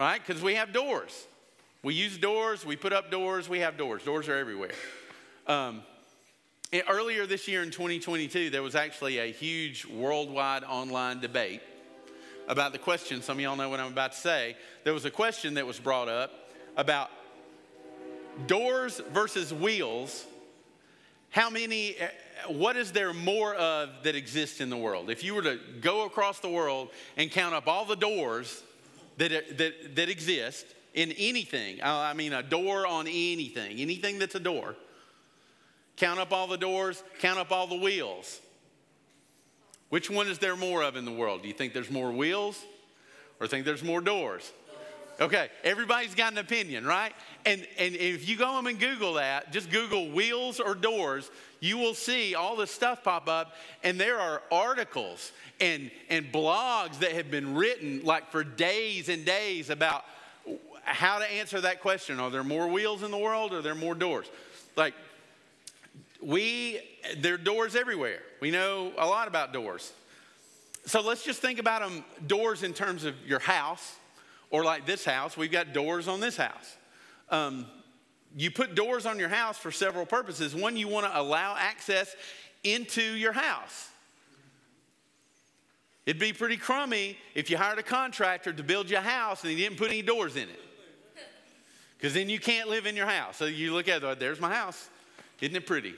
[0.00, 0.20] right?
[0.26, 1.26] Because we have doors.
[1.82, 4.02] We use doors, we put up doors, we have doors.
[4.02, 4.72] Doors are everywhere.
[5.46, 5.82] Um,
[6.88, 11.60] earlier this year in 2022, there was actually a huge worldwide online debate
[12.48, 13.20] about the question.
[13.20, 14.56] Some of y'all know what I'm about to say.
[14.84, 16.32] There was a question that was brought up
[16.76, 17.10] about
[18.46, 20.24] doors versus wheels.
[21.28, 22.08] How many, eh,
[22.48, 25.10] what is there more of that exists in the world?
[25.10, 28.62] If you were to go across the world and count up all the doors
[29.20, 31.78] that, that, that exist in anything.
[31.82, 34.74] I mean, a door on anything, anything that's a door.
[35.96, 38.40] Count up all the doors, count up all the wheels.
[39.90, 41.42] Which one is there more of in the world?
[41.42, 42.58] Do you think there's more wheels
[43.40, 44.50] or think there's more doors?
[45.20, 47.12] Okay, everybody's got an opinion, right?
[47.44, 51.30] And, and if you go home and Google that, just Google wheels or doors,
[51.60, 53.54] you will see all this stuff pop up.
[53.82, 55.30] And there are articles
[55.60, 60.04] and, and blogs that have been written like for days and days about
[60.84, 62.18] how to answer that question.
[62.18, 64.26] Are there more wheels in the world or are there more doors?
[64.74, 64.94] Like,
[66.22, 66.80] we,
[67.18, 68.20] there are doors everywhere.
[68.40, 69.92] We know a lot about doors.
[70.86, 73.96] So let's just think about them doors in terms of your house
[74.50, 76.76] or like this house, we've got doors on this house.
[77.30, 77.66] Um,
[78.36, 80.54] you put doors on your house for several purposes.
[80.54, 82.14] One, you want to allow access
[82.62, 83.88] into your house.
[86.06, 89.50] It'd be pretty crummy if you hired a contractor to build you a house and
[89.50, 90.60] he didn't put any doors in it.
[91.96, 93.36] Because then you can't live in your house.
[93.36, 94.88] So you look at it, there's my house.
[95.40, 95.94] Isn't it pretty?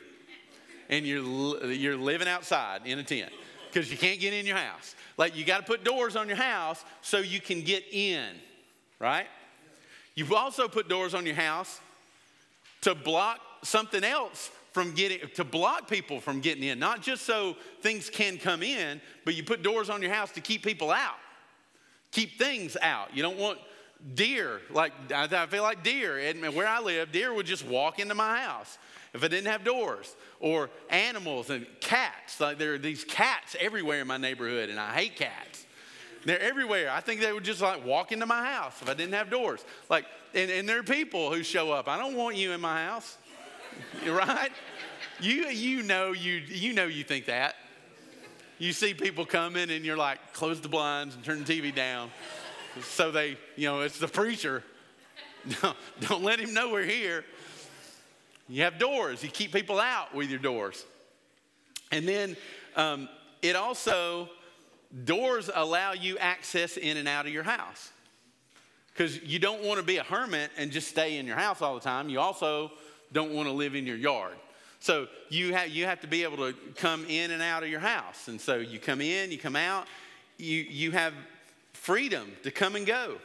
[0.88, 3.33] And you're, you're living outside in a tent.
[3.73, 4.95] because you can't get in your house.
[5.16, 8.29] Like you got to put doors on your house so you can get in,
[8.98, 9.27] right?
[10.14, 11.81] You've also put doors on your house
[12.83, 16.79] to block something else from getting to block people from getting in.
[16.79, 20.40] Not just so things can come in but you put doors on your house to
[20.40, 21.16] keep people out.
[22.11, 23.14] Keep things out.
[23.14, 23.59] You don't want
[24.16, 26.18] deer like i feel like deer.
[26.18, 28.79] And where i live deer would just walk into my house
[29.14, 34.01] if i didn't have doors or animals and cats like there are these cats everywhere
[34.01, 35.66] in my neighborhood and i hate cats
[36.25, 39.14] they're everywhere i think they would just like walk into my house if i didn't
[39.14, 42.53] have doors like and, and there are people who show up i don't want you
[42.53, 43.18] in my house
[44.07, 44.53] right?
[45.20, 47.57] You, you know you, you know you think that.
[48.59, 52.11] You see people coming and you're like, close the blinds and turn the TV down.
[52.83, 54.62] So they, you know, it's the preacher.
[55.61, 57.25] No, don't let him know we're here.
[58.49, 59.23] You have doors.
[59.23, 60.85] You keep people out with your doors.
[61.91, 62.37] And then
[62.77, 63.09] um,
[63.43, 64.29] it also,
[65.05, 67.91] doors allow you access in and out of your house.
[68.93, 71.75] Because you don't want to be a hermit and just stay in your house all
[71.75, 72.09] the time.
[72.09, 72.71] You also
[73.13, 74.35] don't want to live in your yard.
[74.81, 77.81] So you have, you have to be able to come in and out of your
[77.81, 78.29] house.
[78.29, 79.87] And so you come in, you come out,
[80.39, 81.15] you, you have
[81.73, 83.17] freedom to come and go.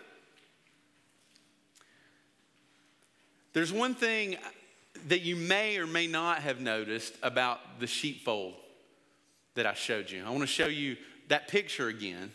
[3.53, 4.37] There's one thing
[5.07, 8.55] that you may or may not have noticed about the sheepfold
[9.55, 10.23] that I showed you.
[10.25, 10.97] I want to show you
[11.29, 12.31] that picture again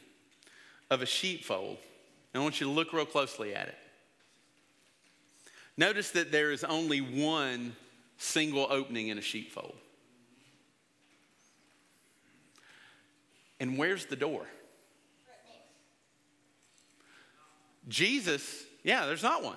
[0.91, 1.79] of a sheepfold.
[2.35, 3.77] I want you to look real closely at it.
[5.77, 7.75] Notice that there is only one
[8.19, 9.75] single opening in a sheepfold.
[13.61, 14.47] And where's the door?
[17.89, 19.57] Jesus, yeah, there's not one.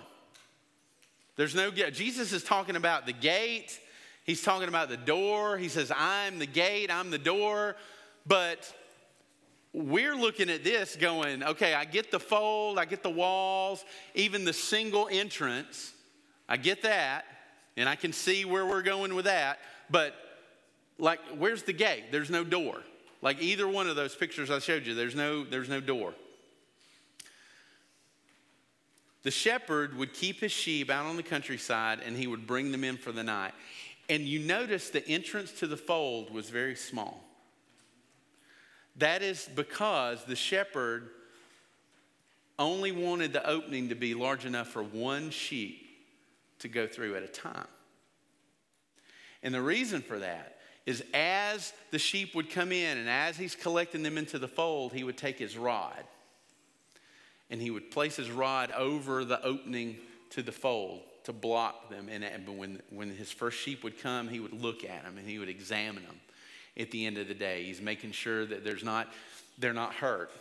[1.36, 1.94] There's no gate.
[1.94, 3.80] Jesus is talking about the gate.
[4.24, 5.58] He's talking about the door.
[5.58, 7.76] He says, I'm the gate, I'm the door.
[8.26, 8.74] But
[9.74, 13.84] we're looking at this going, okay, I get the fold, I get the walls,
[14.16, 15.94] even the single entrance.
[16.48, 17.26] I get that,
[17.76, 20.14] and I can see where we're going with that, but
[20.98, 22.06] like, where's the gate?
[22.12, 22.82] There's no door.
[23.22, 26.14] Like either one of those pictures I showed you, there's no, there's no door.
[29.26, 32.84] The shepherd would keep his sheep out on the countryside and he would bring them
[32.84, 33.54] in for the night.
[34.08, 37.24] And you notice the entrance to the fold was very small.
[38.98, 41.10] That is because the shepherd
[42.60, 45.90] only wanted the opening to be large enough for one sheep
[46.60, 47.68] to go through at a time.
[49.42, 53.56] And the reason for that is as the sheep would come in and as he's
[53.56, 56.04] collecting them into the fold, he would take his rod
[57.56, 59.96] and he would place his rod over the opening
[60.30, 62.10] to the fold to block them.
[62.10, 65.40] And when, when his first sheep would come, he would look at them and he
[65.40, 66.20] would examine them
[66.76, 67.64] at the end of the day.
[67.64, 69.08] He's making sure that there's not,
[69.58, 70.32] they're not hurt.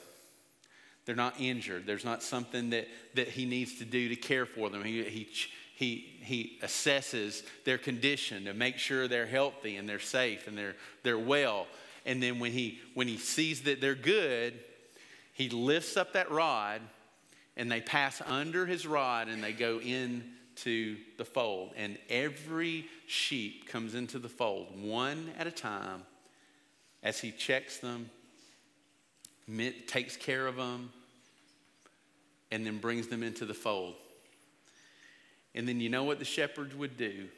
[1.07, 1.87] They're not injured.
[1.87, 4.83] There's not something that, that he needs to do to care for them.
[4.83, 5.29] He, he,
[5.77, 10.74] he, he assesses their condition to make sure they're healthy and they're safe and they're,
[11.05, 11.68] they're well.
[12.07, 14.55] And then when he, when he sees that they're good,
[15.33, 16.81] he lifts up that rod
[17.56, 21.72] and they pass under his rod and they go into the fold.
[21.76, 26.02] And every sheep comes into the fold one at a time
[27.02, 28.10] as he checks them,
[29.86, 30.90] takes care of them,
[32.50, 33.94] and then brings them into the fold.
[35.54, 37.28] And then you know what the shepherd would do?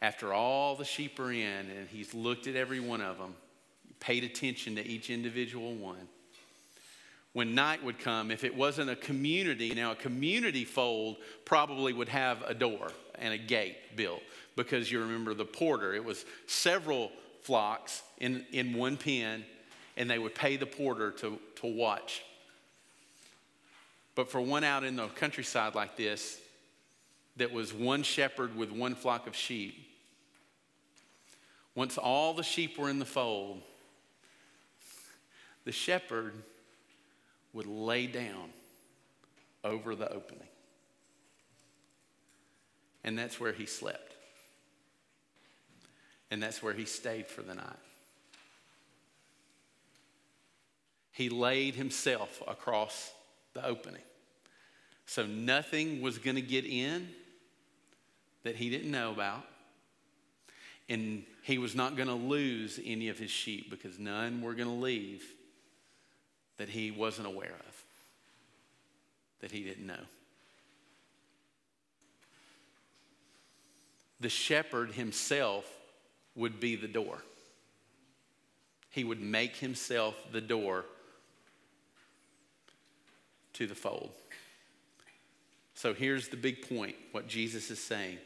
[0.00, 3.34] After all the sheep are in, and he's looked at every one of them,
[4.00, 6.08] paid attention to each individual one.
[7.38, 12.08] When night would come, if it wasn't a community, now a community fold probably would
[12.08, 14.22] have a door and a gate built
[14.56, 19.44] because you remember the porter, it was several flocks in, in one pen,
[19.96, 22.24] and they would pay the porter to, to watch.
[24.16, 26.40] But for one out in the countryside like this,
[27.36, 29.76] that was one shepherd with one flock of sheep.
[31.76, 33.62] Once all the sheep were in the fold,
[35.64, 36.32] the shepherd
[37.52, 38.50] would lay down
[39.64, 40.48] over the opening.
[43.04, 44.14] And that's where he slept.
[46.30, 47.64] And that's where he stayed for the night.
[51.12, 53.10] He laid himself across
[53.54, 54.02] the opening.
[55.06, 57.08] So nothing was going to get in
[58.44, 59.44] that he didn't know about.
[60.88, 64.68] And he was not going to lose any of his sheep because none were going
[64.68, 65.24] to leave
[66.58, 67.84] that he wasn't aware of,
[69.40, 70.04] that he didn't know.
[74.20, 75.64] The shepherd himself
[76.34, 77.22] would be the door.
[78.90, 80.84] he would make himself the door
[83.52, 84.10] to the fold.
[85.74, 88.18] So here's the big point what Jesus is saying.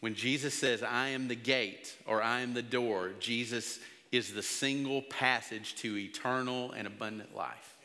[0.00, 3.78] When Jesus says, I am the gate or I am the door, Jesus
[4.16, 7.76] is the single passage to eternal and abundant life.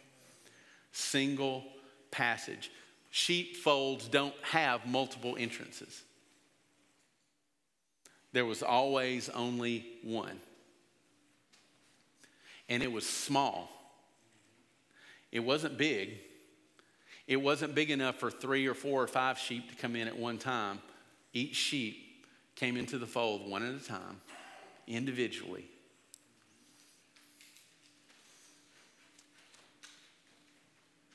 [0.91, 1.63] Single
[2.09, 2.71] passage.
[3.09, 6.03] Sheepfolds don't have multiple entrances.
[8.33, 10.39] There was always only one.
[12.69, 13.69] And it was small.
[15.31, 16.17] It wasn't big.
[17.27, 20.17] It wasn't big enough for three or four or five sheep to come in at
[20.17, 20.79] one time.
[21.33, 22.25] Each sheep
[22.55, 24.21] came into the fold one at a time,
[24.87, 25.65] individually.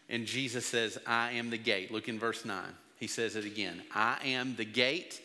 [0.09, 1.91] And Jesus says, I am the gate.
[1.93, 2.63] Look in verse 9.
[2.99, 5.21] He says it again I am the gate.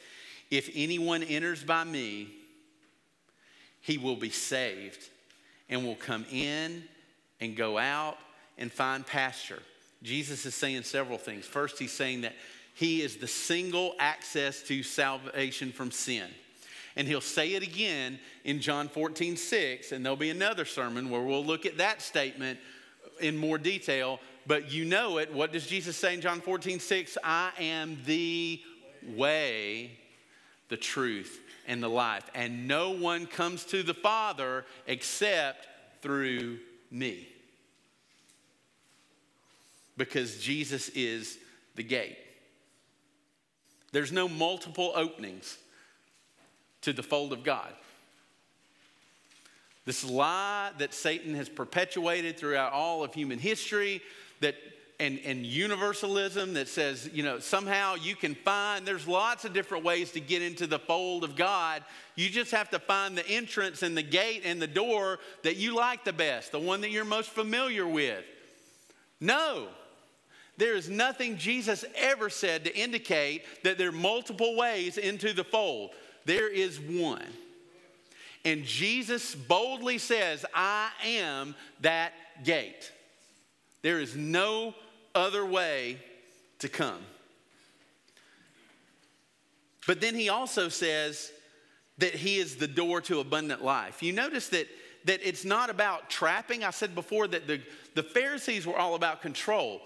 [0.49, 2.27] If anyone enters by me,
[3.79, 5.07] he will be saved
[5.69, 6.83] and will come in
[7.39, 8.17] and go out
[8.57, 9.61] and find pasture.
[10.03, 11.45] Jesus is saying several things.
[11.45, 12.33] First, he's saying that
[12.73, 16.27] he is the single access to salvation from sin.
[16.95, 21.21] And he'll say it again in John 14, 6, and there'll be another sermon where
[21.21, 22.59] we'll look at that statement
[23.21, 24.19] in more detail.
[24.47, 25.33] But you know it.
[25.33, 27.17] What does Jesus say in John 14, 6?
[27.23, 28.61] I am the
[29.15, 29.91] way,
[30.69, 32.29] the truth, and the life.
[32.33, 35.67] And no one comes to the Father except
[36.01, 37.27] through me.
[39.97, 41.37] Because Jesus is
[41.75, 42.17] the gate.
[43.91, 45.57] There's no multiple openings
[46.81, 47.71] to the fold of God.
[49.85, 54.01] This lie that Satan has perpetuated throughout all of human history
[54.41, 54.55] that
[55.01, 59.83] and, and universalism that says, you know, somehow you can find, there's lots of different
[59.83, 61.83] ways to get into the fold of God.
[62.15, 65.75] You just have to find the entrance and the gate and the door that you
[65.75, 68.23] like the best, the one that you're most familiar with.
[69.19, 69.69] No,
[70.57, 75.43] there is nothing Jesus ever said to indicate that there are multiple ways into the
[75.43, 75.89] fold.
[76.25, 77.25] There is one.
[78.45, 82.13] And Jesus boldly says, I am that
[82.43, 82.91] gate.
[83.81, 84.75] There is no
[85.15, 85.97] other way
[86.59, 86.99] to come.
[89.87, 91.31] But then he also says
[91.97, 94.03] that he is the door to abundant life.
[94.03, 94.67] You notice that,
[95.05, 96.63] that it's not about trapping.
[96.63, 97.61] I said before that the,
[97.95, 99.81] the Pharisees were all about control.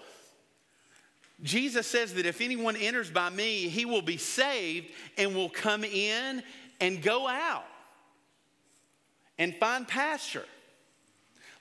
[1.42, 4.88] Jesus says that if anyone enters by me, he will be saved
[5.18, 6.42] and will come in
[6.80, 7.66] and go out
[9.38, 10.44] and find pasture.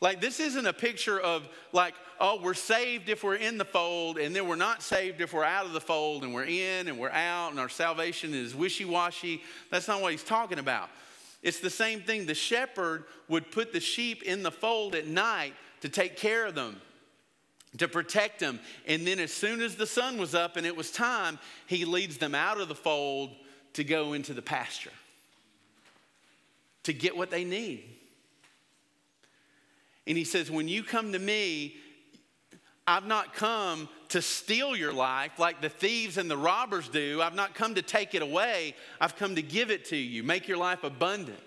[0.02, 4.18] Like, this isn't a picture of, like, oh, we're saved if we're in the fold,
[4.18, 7.00] and then we're not saved if we're out of the fold, and we're in and
[7.00, 9.42] we're out, and our salvation is wishy washy.
[9.72, 10.90] That's not what he's talking about.
[11.42, 12.26] It's the same thing.
[12.26, 16.56] The shepherd would put the sheep in the fold at night to take care of
[16.56, 16.82] them
[17.78, 18.60] to protect them.
[18.88, 22.18] And then, as soon as the sun was up and it was time, he leads
[22.18, 23.32] them out of the fold
[23.74, 24.92] to go into the pasture
[26.84, 27.84] to get what they need.
[30.08, 31.76] And he says, When you come to me,
[32.88, 37.20] I've not come to steal your life like the thieves and the robbers do.
[37.22, 38.76] I've not come to take it away.
[39.02, 41.40] I've come to give it to you, make your life abundant,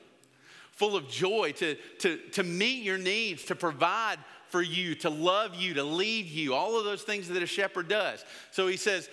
[0.73, 5.55] full of joy, to, to, to meet your needs, to provide for you, to love
[5.55, 8.25] you, to lead you, all of those things that a shepherd does.
[8.51, 9.09] So he says,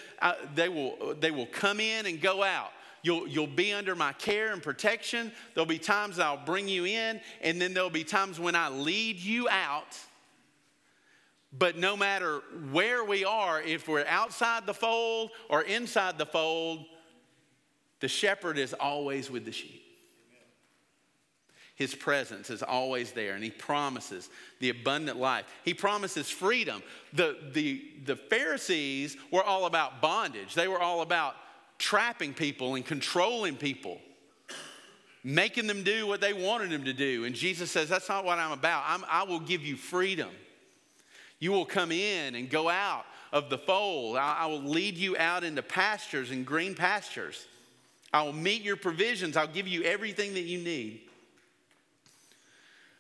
[0.56, 2.72] they, will, they will come in and go out.
[3.06, 5.32] You'll, you'll be under my care and protection.
[5.54, 9.18] There'll be times I'll bring you in, and then there'll be times when I lead
[9.18, 9.96] you out.
[11.56, 12.42] But no matter
[12.72, 16.84] where we are, if we're outside the fold or inside the fold,
[18.00, 19.84] the shepherd is always with the sheep.
[21.76, 25.46] His presence is always there, and He promises the abundant life.
[25.64, 26.82] He promises freedom.
[27.14, 31.36] The, the, the Pharisees were all about bondage, they were all about
[31.78, 34.00] trapping people and controlling people,
[35.24, 37.26] making them do what they wanted them to do.
[37.26, 38.84] And Jesus says, That's not what I'm about.
[38.88, 40.30] I'm, I will give you freedom.
[41.40, 44.18] You will come in and go out of the fold.
[44.18, 47.46] I, I will lead you out into pastures and green pastures.
[48.14, 49.36] I will meet your provisions.
[49.36, 51.02] I'll give you everything that you need.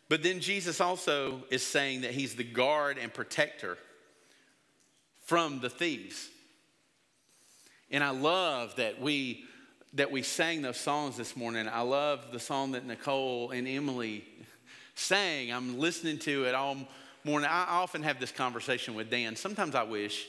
[0.09, 3.77] But then Jesus also is saying that he's the guard and protector
[5.25, 6.29] from the thieves.
[7.91, 9.45] And I love that we
[9.93, 11.69] that we sang those songs this morning.
[11.71, 14.25] I love the song that Nicole and Emily
[14.95, 15.53] sang.
[15.53, 16.75] I'm listening to it all
[17.23, 17.49] morning.
[17.49, 19.37] I often have this conversation with Dan.
[19.37, 20.27] Sometimes I wish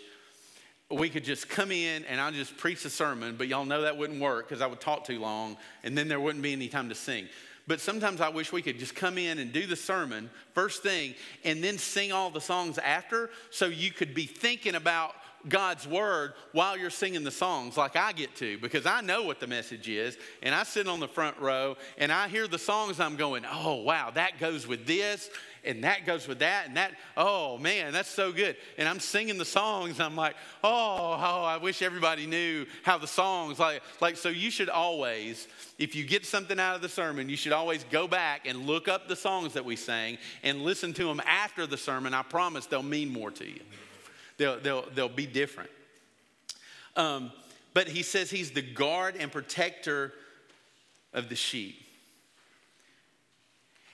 [0.88, 3.96] we could just come in and I'll just preach a sermon, but y'all know that
[3.96, 6.88] wouldn't work because I would talk too long and then there wouldn't be any time
[6.88, 7.26] to sing.
[7.66, 11.14] But sometimes I wish we could just come in and do the sermon first thing
[11.44, 15.14] and then sing all the songs after so you could be thinking about
[15.48, 19.40] God's word while you're singing the songs, like I get to, because I know what
[19.40, 20.16] the message is.
[20.42, 23.76] And I sit on the front row and I hear the songs, I'm going, oh,
[23.82, 25.30] wow, that goes with this
[25.66, 28.56] and that goes with that, and that, oh man, that's so good.
[28.78, 33.06] And I'm singing the songs, I'm like, oh, oh, I wish everybody knew how the
[33.06, 37.28] songs, like, like, so you should always, if you get something out of the sermon,
[37.28, 40.94] you should always go back and look up the songs that we sang and listen
[40.94, 42.14] to them after the sermon.
[42.14, 43.60] I promise they'll mean more to you,
[44.36, 45.70] they'll, they'll, they'll be different.
[46.96, 47.32] Um,
[47.74, 50.12] but he says he's the guard and protector
[51.12, 51.82] of the sheep.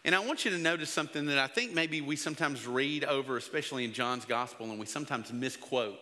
[0.05, 3.37] And I want you to notice something that I think maybe we sometimes read over,
[3.37, 5.99] especially in John's gospel, and we sometimes misquote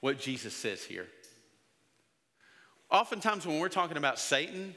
[0.00, 1.06] what Jesus says here.
[2.90, 4.74] Oftentimes, when we're talking about Satan,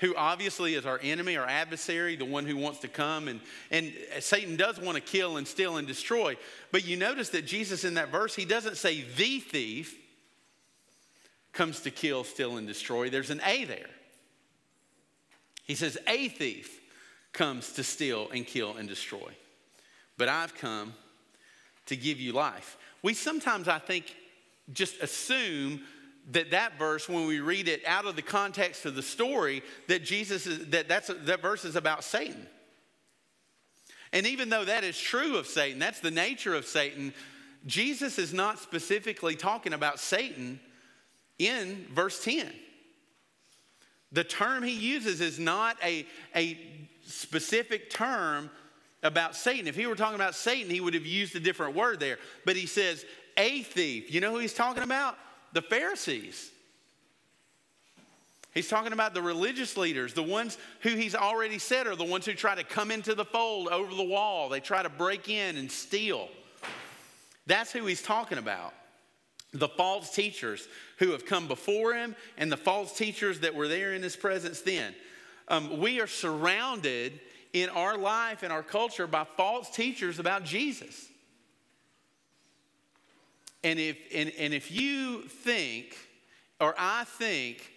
[0.00, 3.92] who obviously is our enemy, our adversary, the one who wants to come, and, and
[4.20, 6.36] Satan does want to kill and steal and destroy.
[6.72, 9.96] But you notice that Jesus in that verse, he doesn't say the thief
[11.52, 13.10] comes to kill, steal, and destroy.
[13.10, 13.90] There's an A there.
[15.64, 16.80] He says, a thief
[17.32, 19.30] comes to steal and kill and destroy.
[20.16, 20.94] But I've come
[21.86, 22.76] to give you life.
[23.02, 24.14] We sometimes, I think,
[24.72, 25.82] just assume
[26.32, 30.04] that that verse, when we read it out of the context of the story, that
[30.04, 32.46] Jesus is, that that's, that verse is about Satan.
[34.12, 37.14] And even though that is true of Satan, that's the nature of Satan,
[37.66, 40.60] Jesus is not specifically talking about Satan
[41.38, 42.50] in verse 10.
[44.12, 46.04] The term he uses is not a,
[46.34, 46.58] a
[47.06, 48.50] specific term
[49.02, 49.68] about Satan.
[49.68, 52.18] If he were talking about Satan, he would have used a different word there.
[52.44, 53.04] But he says,
[53.36, 54.12] a thief.
[54.12, 55.16] You know who he's talking about?
[55.52, 56.50] The Pharisees.
[58.52, 62.26] He's talking about the religious leaders, the ones who he's already said are the ones
[62.26, 64.48] who try to come into the fold over the wall.
[64.48, 66.28] They try to break in and steal.
[67.46, 68.74] That's who he's talking about.
[69.52, 70.66] The false teachers
[70.98, 74.60] who have come before him and the false teachers that were there in his presence
[74.60, 74.94] then.
[75.48, 77.20] Um, we are surrounded
[77.52, 81.09] in our life and our culture by false teachers about Jesus.
[83.62, 85.96] And if, and, and if you think,
[86.60, 87.70] or I think,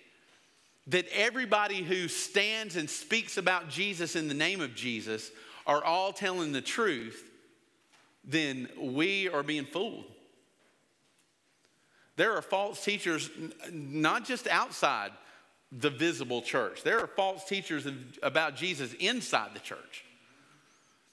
[0.87, 5.31] that everybody who stands and speaks about Jesus in the name of Jesus
[5.65, 7.31] are all telling the truth,
[8.23, 10.05] then we are being fooled.
[12.15, 13.29] There are false teachers,
[13.71, 15.11] not just outside
[15.71, 16.83] the visible church.
[16.83, 17.87] There are false teachers
[18.21, 20.05] about Jesus inside the church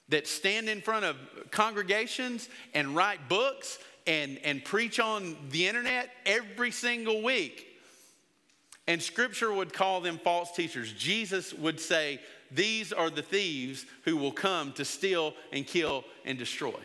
[0.09, 1.15] that stand in front of
[1.49, 7.67] congregations and write books and, and preach on the internet every single week.
[8.87, 10.91] And scripture would call them false teachers.
[10.93, 12.19] Jesus would say,
[12.51, 16.79] These are the thieves who will come to steal and kill and destroy.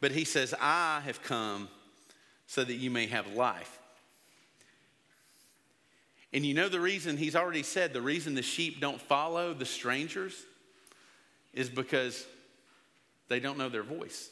[0.00, 1.68] But he says, I have come
[2.46, 3.78] so that you may have life.
[6.34, 9.64] And you know the reason, he's already said, the reason the sheep don't follow the
[9.64, 10.34] strangers
[11.52, 12.26] is because
[13.28, 14.30] they don't know their voice.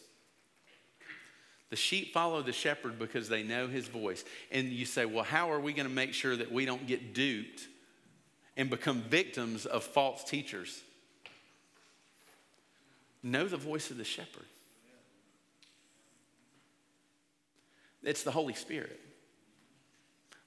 [1.71, 4.25] The sheep follow the shepherd because they know his voice.
[4.51, 7.15] And you say, well, how are we going to make sure that we don't get
[7.15, 7.67] duped
[8.59, 10.83] and become victims of false teachers?
[13.23, 14.45] Know the voice of the shepherd.
[18.03, 19.01] It's the Holy Spirit.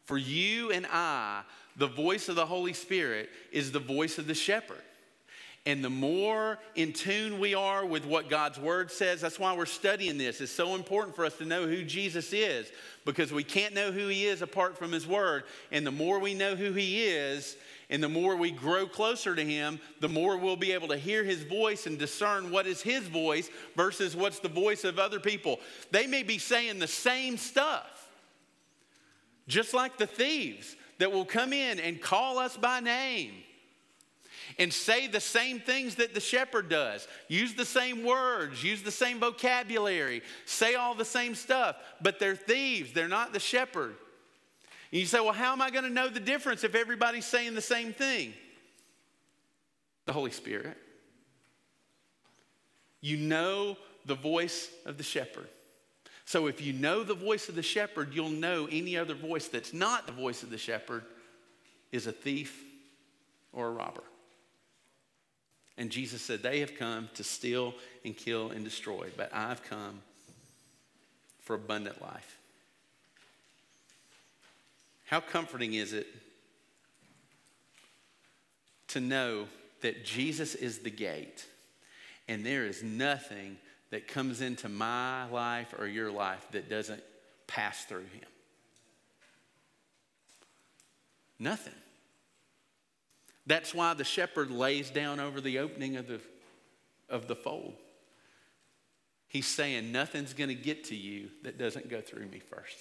[0.03, 1.41] For you and I,
[1.75, 4.83] the voice of the Holy Spirit is the voice of the shepherd.
[5.67, 9.65] And the more in tune we are with what God's word says, that's why we're
[9.65, 10.39] studying this.
[10.39, 12.71] It's so important for us to know who Jesus is
[13.03, 15.43] because we can't know who he is apart from his word.
[15.71, 17.57] And the more we know who he is,
[17.89, 21.23] and the more we grow closer to him, the more we'll be able to hear
[21.23, 25.59] his voice and discern what is his voice versus what's the voice of other people.
[25.91, 28.09] They may be saying the same stuff,
[29.47, 33.31] just like the thieves that will come in and call us by name
[34.57, 37.07] and say the same things that the shepherd does.
[37.27, 42.35] Use the same words, use the same vocabulary, say all the same stuff, but they're
[42.35, 43.95] thieves, they're not the shepherd.
[44.91, 47.55] And you say, well, how am I going to know the difference if everybody's saying
[47.55, 48.33] the same thing?
[50.05, 50.77] The Holy Spirit.
[53.01, 55.47] You know the voice of the shepherd.
[56.25, 59.73] So if you know the voice of the shepherd, you'll know any other voice that's
[59.73, 61.03] not the voice of the shepherd
[61.91, 62.63] is a thief
[63.53, 64.03] or a robber.
[65.77, 67.73] And Jesus said, They have come to steal
[68.03, 70.01] and kill and destroy, but I've come
[71.41, 72.37] for abundant life.
[75.05, 76.07] How comforting is it
[78.89, 79.47] to know
[79.81, 81.45] that Jesus is the gate,
[82.27, 83.57] and there is nothing
[83.91, 87.03] that comes into my life or your life that doesn't
[87.47, 88.27] pass through him.
[91.39, 91.73] Nothing.
[93.47, 96.19] That's why the shepherd lays down over the opening of the,
[97.09, 97.75] of the fold.
[99.27, 102.77] He's saying, Nothing's going to get to you that doesn't go through me first.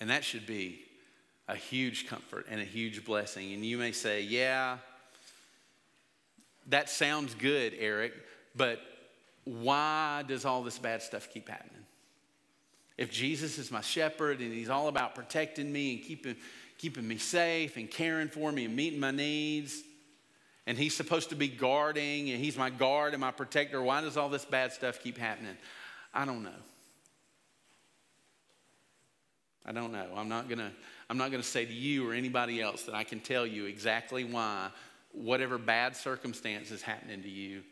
[0.00, 0.80] And that should be
[1.48, 3.52] a huge comfort and a huge blessing.
[3.52, 4.78] And you may say, Yeah,
[6.68, 8.12] that sounds good, Eric,
[8.54, 8.80] but
[9.44, 11.74] why does all this bad stuff keep happening?
[12.98, 16.36] If Jesus is my shepherd and he's all about protecting me and keeping,
[16.78, 19.82] keeping me safe and caring for me and meeting my needs,
[20.66, 24.16] and he's supposed to be guarding and he's my guard and my protector, why does
[24.16, 25.56] all this bad stuff keep happening?
[26.14, 26.50] I don't know.
[29.66, 30.06] I don't know.
[30.16, 30.70] I'm not going to
[31.10, 33.64] I'm not going to say to you or anybody else that I can tell you
[33.64, 34.68] exactly why
[35.12, 37.62] whatever bad circumstance is happening to you,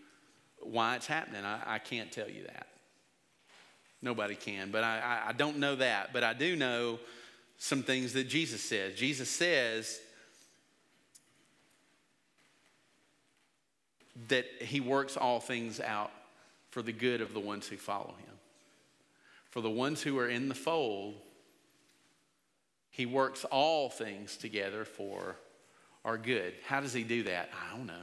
[0.60, 1.44] why it's happening.
[1.44, 2.66] I, I can't tell you that.
[4.00, 4.70] Nobody can.
[4.70, 6.14] But I, I, I don't know that.
[6.14, 6.98] But I do know
[7.58, 8.94] some things that Jesus says.
[8.94, 10.00] Jesus says
[14.28, 16.10] that he works all things out
[16.70, 18.34] for the good of the ones who follow him.
[19.50, 21.14] For the ones who are in the fold,
[22.90, 25.36] he works all things together for
[26.04, 26.54] our good.
[26.66, 27.50] How does he do that?
[27.52, 27.94] I don't know.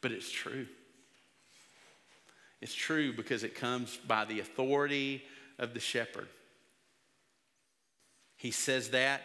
[0.00, 0.66] But it's true.
[2.60, 5.22] It's true because it comes by the authority
[5.58, 6.28] of the shepherd.
[8.42, 9.22] He says that.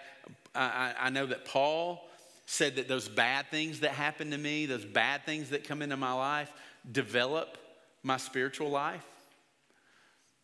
[0.53, 2.07] I, I, know that Paul
[2.45, 5.97] said that those bad things that happen to me, those bad things that come into
[5.97, 6.51] my life,
[6.91, 7.57] develop
[8.03, 9.03] my spiritual life.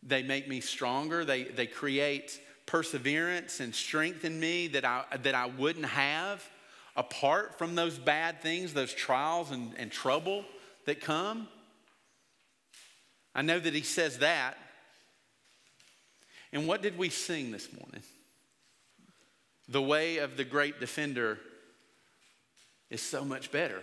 [0.02, 1.24] They make me stronger.
[1.24, 6.44] They, they create perseverance and strength in me that I, that I wouldn't have
[6.96, 10.44] apart from those bad things, those trials and, and trouble
[10.86, 11.46] that come.
[13.36, 14.58] I know that he says that.
[16.52, 18.02] And what did we sing this morning?
[19.68, 21.38] The way of the great defender
[22.90, 23.80] is so much better,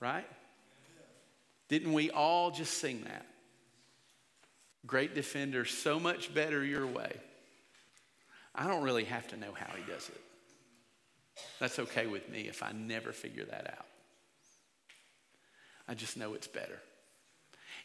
[0.00, 0.26] right?
[1.68, 3.26] Didn't we all just sing that?
[4.86, 7.16] Great defender, so much better your way.
[8.54, 10.20] I don't really have to know how he does it.
[11.60, 13.86] That's okay with me if I never figure that out.
[15.88, 16.78] I just know it's better.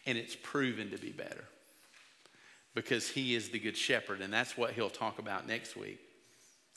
[0.05, 1.43] And it's proven to be better
[2.73, 4.21] because he is the good shepherd.
[4.21, 5.99] And that's what he'll talk about next week.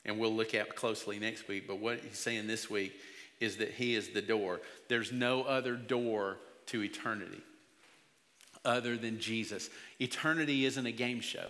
[0.05, 1.67] And we'll look at closely next week.
[1.67, 2.93] But what he's saying this week
[3.39, 4.61] is that he is the door.
[4.87, 6.37] There's no other door
[6.67, 7.41] to eternity
[8.63, 9.69] other than Jesus.
[9.99, 11.47] Eternity isn't a game show.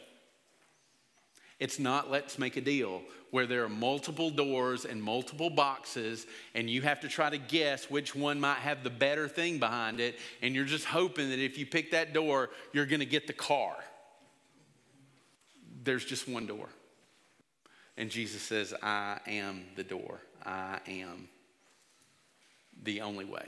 [1.59, 6.25] It's not let's make a deal where there are multiple doors and multiple boxes,
[6.55, 9.99] and you have to try to guess which one might have the better thing behind
[9.99, 13.27] it, and you're just hoping that if you pick that door, you're going to get
[13.27, 13.75] the car.
[15.83, 16.67] There's just one door.
[18.01, 20.21] And Jesus says, I am the door.
[20.43, 21.29] I am
[22.81, 23.45] the only way.